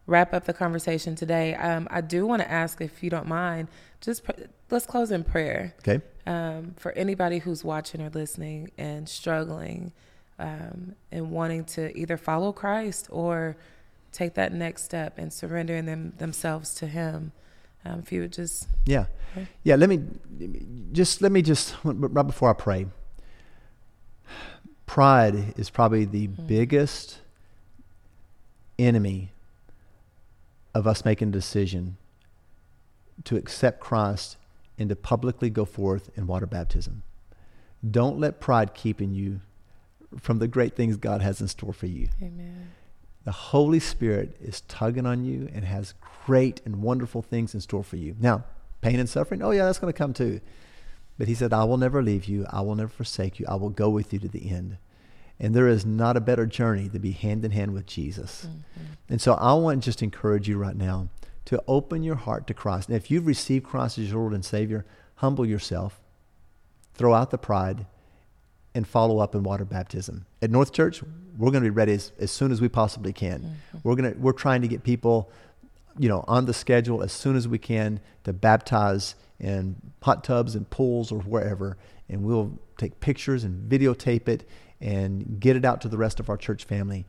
wrap 0.05 0.33
up 0.33 0.45
the 0.45 0.53
conversation 0.53 1.15
today. 1.15 1.55
Um, 1.55 1.87
I 1.91 2.01
do 2.01 2.25
want 2.25 2.41
to 2.41 2.49
ask 2.49 2.81
if 2.81 3.03
you 3.03 3.09
don't 3.09 3.27
mind, 3.27 3.67
just 4.01 4.23
pr- 4.23 4.31
let's 4.69 4.85
close 4.85 5.11
in 5.11 5.23
prayer. 5.23 5.73
Okay? 5.79 6.03
Um, 6.25 6.75
for 6.77 6.91
anybody 6.93 7.39
who's 7.39 7.63
watching 7.63 8.01
or 8.01 8.09
listening 8.09 8.71
and 8.77 9.07
struggling 9.07 9.91
um, 10.39 10.95
and 11.11 11.31
wanting 11.31 11.65
to 11.65 11.95
either 11.97 12.17
follow 12.17 12.51
Christ 12.51 13.07
or 13.09 13.57
take 14.11 14.33
that 14.35 14.53
next 14.53 14.83
step 14.83 15.17
and 15.17 15.31
surrendering 15.31 15.85
them 15.85 16.13
themselves 16.17 16.73
to 16.75 16.87
Him. 16.87 17.31
Um, 17.85 17.99
if 17.99 18.11
you 18.11 18.21
would 18.21 18.33
just 18.33 18.67
Yeah. 18.85 19.05
Okay. 19.31 19.47
Yeah, 19.63 19.75
let 19.75 19.89
me 19.89 20.03
just 20.91 21.21
let 21.21 21.31
me 21.31 21.41
just 21.41 21.75
right 21.83 22.27
before 22.27 22.49
I 22.49 22.53
pray. 22.53 22.87
Pride 24.85 25.53
is 25.57 25.69
probably 25.69 26.05
the 26.05 26.27
biggest 26.27 27.19
enemy 28.79 29.31
of 30.73 30.87
us 30.87 31.03
making 31.03 31.29
a 31.29 31.31
decision 31.31 31.97
to 33.25 33.35
accept 33.35 33.79
Christ 33.79 34.37
and 34.77 34.89
to 34.89 34.95
publicly 34.95 35.49
go 35.49 35.65
forth 35.65 36.09
in 36.15 36.27
water 36.27 36.45
baptism. 36.45 37.03
Don't 37.89 38.19
let 38.19 38.39
pride 38.39 38.73
keep 38.73 39.01
in 39.01 39.13
you 39.13 39.41
from 40.19 40.39
the 40.39 40.47
great 40.47 40.75
things 40.75 40.97
God 40.97 41.21
has 41.21 41.41
in 41.41 41.47
store 41.47 41.73
for 41.73 41.87
you. 41.87 42.09
Amen. 42.21 42.69
The 43.27 43.33
Holy 43.33 43.81
Spirit 43.81 44.37
is 44.41 44.61
tugging 44.69 45.05
on 45.05 45.25
you 45.25 45.49
and 45.53 45.65
has 45.65 45.95
great 46.25 46.61
and 46.63 46.81
wonderful 46.81 47.21
things 47.21 47.53
in 47.53 47.59
store 47.59 47.83
for 47.83 47.97
you. 47.97 48.15
Now, 48.21 48.45
pain 48.79 49.01
and 49.01 49.09
suffering, 49.09 49.41
oh 49.41 49.51
yeah, 49.51 49.65
that's 49.65 49.79
going 49.79 49.91
to 49.91 49.97
come 49.97 50.13
too. 50.13 50.39
But 51.17 51.27
he 51.27 51.35
said, 51.35 51.51
I 51.51 51.65
will 51.65 51.75
never 51.75 52.01
leave 52.01 52.23
you. 52.23 52.45
I 52.49 52.61
will 52.61 52.75
never 52.75 52.87
forsake 52.87 53.37
you. 53.37 53.45
I 53.49 53.55
will 53.55 53.69
go 53.69 53.89
with 53.89 54.13
you 54.13 54.19
to 54.19 54.29
the 54.29 54.49
end. 54.49 54.77
And 55.41 55.53
there 55.53 55.67
is 55.67 55.85
not 55.85 56.15
a 56.15 56.21
better 56.21 56.45
journey 56.45 56.87
to 56.87 56.99
be 56.99 57.11
hand 57.11 57.43
in 57.43 57.51
hand 57.51 57.73
with 57.73 57.85
Jesus. 57.85 58.47
Mm-hmm. 58.47 58.93
And 59.09 59.21
so 59.21 59.33
I 59.33 59.55
want 59.55 59.83
to 59.83 59.85
just 59.85 60.01
encourage 60.01 60.47
you 60.47 60.57
right 60.57 60.77
now 60.77 61.09
to 61.47 61.61
open 61.67 62.03
your 62.03 62.15
heart 62.15 62.47
to 62.47 62.53
Christ. 62.53 62.87
And 62.87 62.95
if 62.95 63.11
you've 63.11 63.27
received 63.27 63.65
Christ 63.65 63.97
as 63.97 64.09
your 64.09 64.21
Lord 64.21 64.35
and 64.35 64.45
Savior, 64.45 64.85
humble 65.15 65.45
yourself, 65.45 65.99
throw 66.93 67.13
out 67.13 67.31
the 67.31 67.37
pride, 67.37 67.87
and 68.77 68.87
follow 68.87 69.17
up 69.17 69.33
in 69.33 69.41
water 69.41 69.65
baptism. 69.65 70.27
At 70.41 70.51
North 70.51 70.71
Church, 70.71 71.01
we're 71.37 71.49
going 71.49 71.63
to 71.63 71.69
be 71.69 71.75
ready 71.75 71.93
as, 71.93 72.11
as 72.19 72.31
soon 72.31 72.51
as 72.51 72.61
we 72.61 72.69
possibly 72.69 73.11
can. 73.11 73.39
Mm-hmm. 73.39 73.77
We're 73.83 73.95
going 73.95 74.13
to 74.13 74.19
we're 74.19 74.31
trying 74.31 74.61
to 74.61 74.67
get 74.67 74.83
people, 74.83 75.31
you 75.97 76.07
know, 76.07 76.23
on 76.27 76.45
the 76.45 76.53
schedule 76.53 77.01
as 77.01 77.11
soon 77.11 77.35
as 77.35 77.47
we 77.47 77.57
can 77.57 77.99
to 78.23 78.33
baptize 78.33 79.15
in 79.39 79.75
hot 80.03 80.23
tubs 80.23 80.55
and 80.55 80.69
pools 80.69 81.11
or 81.11 81.19
wherever, 81.21 81.75
and 82.07 82.23
we'll 82.23 82.57
take 82.77 82.99
pictures 82.99 83.43
and 83.43 83.69
videotape 83.69 84.29
it 84.29 84.47
and 84.79 85.39
get 85.39 85.55
it 85.55 85.65
out 85.65 85.81
to 85.81 85.89
the 85.89 85.97
rest 85.97 86.19
of 86.19 86.29
our 86.29 86.37
church 86.37 86.63
family. 86.63 87.05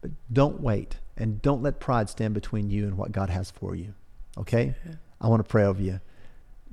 But 0.00 0.10
don't 0.32 0.60
wait 0.60 0.98
and 1.16 1.40
don't 1.40 1.62
let 1.62 1.78
pride 1.78 2.10
stand 2.10 2.34
between 2.34 2.68
you 2.68 2.84
and 2.84 2.98
what 2.98 3.12
God 3.12 3.30
has 3.30 3.52
for 3.52 3.76
you. 3.76 3.94
Okay? 4.36 4.74
Yeah. 4.84 4.94
I 5.20 5.28
want 5.28 5.44
to 5.44 5.48
pray 5.48 5.64
over 5.64 5.80
you. 5.80 6.00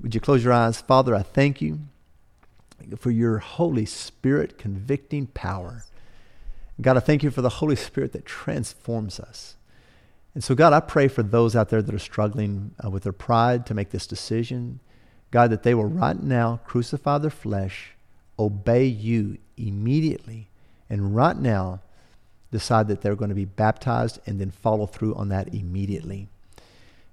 Would 0.02 0.15
you 0.15 0.22
close 0.22 0.43
your 0.43 0.54
eyes? 0.54 0.82
Father, 0.82 1.15
I 1.15 1.22
thank 1.22 1.62
you 1.62 1.80
for 2.98 3.12
your 3.12 3.39
Holy 3.39 3.86
Spirit 3.86 4.58
convicting 4.58 5.28
power. 5.28 5.84
God, 6.82 6.98
I 6.98 7.02
thank 7.02 7.24
you 7.24 7.32
for 7.32 7.41
the 7.41 7.50
Holy 7.50 7.76
Spirit 7.76 8.13
that 8.13 8.26
transforms 8.26 9.19
us. 9.19 9.56
And 10.34 10.43
so, 10.43 10.56
God, 10.56 10.74
I 10.74 10.80
pray 10.80 11.08
for 11.08 11.22
those 11.22 11.56
out 11.56 11.69
there 11.69 11.82
that 11.82 11.93
are 11.93 12.00
struggling 12.00 12.74
uh, 12.84 12.89
with 12.89 13.04
their 13.04 13.13
pride 13.13 13.65
to 13.67 13.74
make 13.74 13.91
this 13.91 14.08
decision. 14.08 14.80
God, 15.30 15.52
that 15.52 15.63
they 15.63 15.76
will 15.76 15.86
right 15.86 16.22
now 16.22 16.60
crucify 16.65 17.19
their 17.19 17.30
flesh, 17.30 17.91
obey 18.38 18.86
you 18.86 19.38
immediately, 19.58 20.50
and 20.89 21.15
right 21.15 21.38
now 21.38 21.82
decide 22.52 22.88
that 22.88 23.02
they're 23.02 23.15
going 23.15 23.30
to 23.30 23.36
be 23.36 23.46
baptized 23.46 24.19
and 24.26 24.39
then 24.39 24.52
follow 24.52 24.86
through 24.86 25.15
on 25.15 25.30
that 25.30 25.54
immediately. 25.54 26.28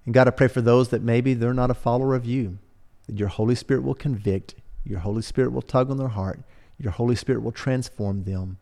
And 0.04 0.14
God, 0.14 0.28
I 0.28 0.30
pray 0.30 0.48
for 0.48 0.60
those 0.60 0.88
that 0.90 1.02
maybe 1.02 1.34
they're 1.34 1.54
not 1.54 1.70
a 1.70 1.74
follower 1.74 2.14
of 2.14 2.24
you, 2.24 2.58
that 3.06 3.18
your 3.18 3.28
Holy 3.28 3.54
Spirit 3.54 3.82
will 3.82 3.94
convict, 3.94 4.54
your 4.84 5.00
Holy 5.00 5.22
Spirit 5.22 5.52
will 5.52 5.62
tug 5.62 5.90
on 5.90 5.96
their 5.96 6.08
heart, 6.08 6.40
your 6.78 6.92
Holy 6.92 7.16
Spirit 7.16 7.42
will 7.42 7.52
transform 7.52 8.24
them. 8.24 8.58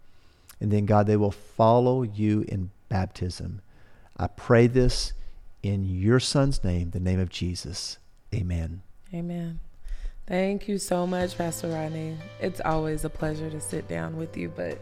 And 0.60 0.72
then, 0.72 0.86
God, 0.86 1.06
they 1.06 1.16
will 1.16 1.30
follow 1.30 2.02
you 2.02 2.44
in 2.48 2.70
baptism. 2.88 3.60
I 4.16 4.26
pray 4.26 4.66
this 4.66 5.12
in 5.62 5.84
your 5.84 6.18
son's 6.18 6.64
name, 6.64 6.90
the 6.90 7.00
name 7.00 7.20
of 7.20 7.28
Jesus. 7.28 7.98
Amen. 8.34 8.82
Amen. 9.14 9.60
Thank 10.26 10.68
you 10.68 10.78
so 10.78 11.06
much, 11.06 11.38
Pastor 11.38 11.68
Rodney. 11.68 12.16
It's 12.40 12.60
always 12.60 13.04
a 13.04 13.08
pleasure 13.08 13.48
to 13.48 13.60
sit 13.60 13.88
down 13.88 14.16
with 14.16 14.36
you, 14.36 14.52
but 14.54 14.78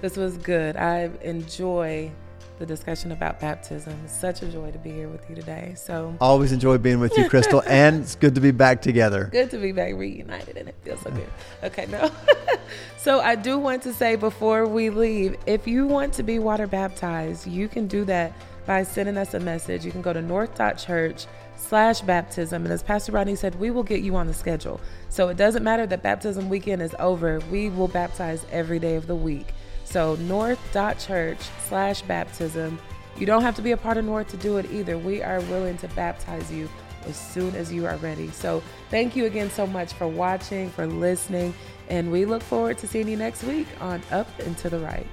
this 0.00 0.16
was 0.16 0.36
good. 0.38 0.76
I 0.76 1.10
enjoy 1.22 2.10
the 2.58 2.66
discussion 2.66 3.12
about 3.12 3.40
baptism. 3.40 3.94
It's 4.04 4.12
such 4.12 4.42
a 4.42 4.46
joy 4.46 4.70
to 4.70 4.78
be 4.78 4.90
here 4.90 5.08
with 5.08 5.28
you 5.28 5.36
today. 5.36 5.74
So 5.76 6.16
always 6.20 6.52
enjoy 6.52 6.78
being 6.78 7.00
with 7.00 7.16
you, 7.16 7.28
Crystal, 7.28 7.62
and 7.66 8.02
it's 8.02 8.14
good 8.14 8.34
to 8.34 8.40
be 8.40 8.50
back 8.50 8.82
together. 8.82 9.28
Good 9.30 9.50
to 9.50 9.58
be 9.58 9.72
back 9.72 9.94
reunited, 9.94 10.56
and 10.56 10.68
it 10.68 10.74
feels 10.82 11.00
so 11.00 11.10
good. 11.10 11.28
Okay, 11.62 11.86
no. 11.86 12.10
so 12.98 13.20
I 13.20 13.34
do 13.34 13.58
want 13.58 13.82
to 13.84 13.92
say 13.92 14.16
before 14.16 14.66
we 14.66 14.90
leave, 14.90 15.36
if 15.46 15.66
you 15.66 15.86
want 15.86 16.12
to 16.14 16.22
be 16.22 16.38
water 16.38 16.66
baptized, 16.66 17.46
you 17.46 17.68
can 17.68 17.86
do 17.86 18.04
that 18.06 18.32
by 18.66 18.82
sending 18.82 19.16
us 19.16 19.34
a 19.34 19.40
message. 19.40 19.84
You 19.84 19.90
can 19.90 20.02
go 20.02 20.12
to 20.12 20.20
north.church 20.20 21.26
slash 21.56 22.00
baptism. 22.02 22.64
And 22.64 22.72
as 22.72 22.82
Pastor 22.82 23.12
Rodney 23.12 23.34
said, 23.34 23.54
we 23.58 23.70
will 23.70 23.82
get 23.82 24.02
you 24.02 24.14
on 24.16 24.26
the 24.26 24.34
schedule. 24.34 24.80
So 25.08 25.28
it 25.28 25.36
doesn't 25.36 25.64
matter 25.64 25.86
that 25.86 26.02
baptism 26.02 26.48
weekend 26.48 26.82
is 26.82 26.94
over. 26.98 27.40
We 27.50 27.70
will 27.70 27.88
baptize 27.88 28.44
every 28.52 28.78
day 28.78 28.96
of 28.96 29.06
the 29.06 29.16
week. 29.16 29.48
So 29.88 30.16
north.church 30.16 31.38
slash 31.66 32.02
baptism. 32.02 32.78
You 33.16 33.24
don't 33.24 33.40
have 33.40 33.56
to 33.56 33.62
be 33.62 33.72
a 33.72 33.76
part 33.76 33.96
of 33.96 34.04
North 34.04 34.28
to 34.28 34.36
do 34.36 34.58
it 34.58 34.70
either. 34.70 34.98
We 34.98 35.22
are 35.22 35.40
willing 35.42 35.78
to 35.78 35.88
baptize 35.88 36.52
you 36.52 36.68
as 37.06 37.16
soon 37.16 37.54
as 37.56 37.72
you 37.72 37.86
are 37.86 37.96
ready. 37.96 38.30
So 38.30 38.62
thank 38.90 39.16
you 39.16 39.24
again 39.24 39.50
so 39.50 39.66
much 39.66 39.94
for 39.94 40.06
watching, 40.06 40.68
for 40.70 40.86
listening, 40.86 41.54
and 41.88 42.12
we 42.12 42.26
look 42.26 42.42
forward 42.42 42.76
to 42.78 42.86
seeing 42.86 43.08
you 43.08 43.16
next 43.16 43.42
week 43.44 43.66
on 43.80 44.02
Up 44.10 44.28
and 44.40 44.56
to 44.58 44.68
the 44.68 44.78
Right. 44.78 45.06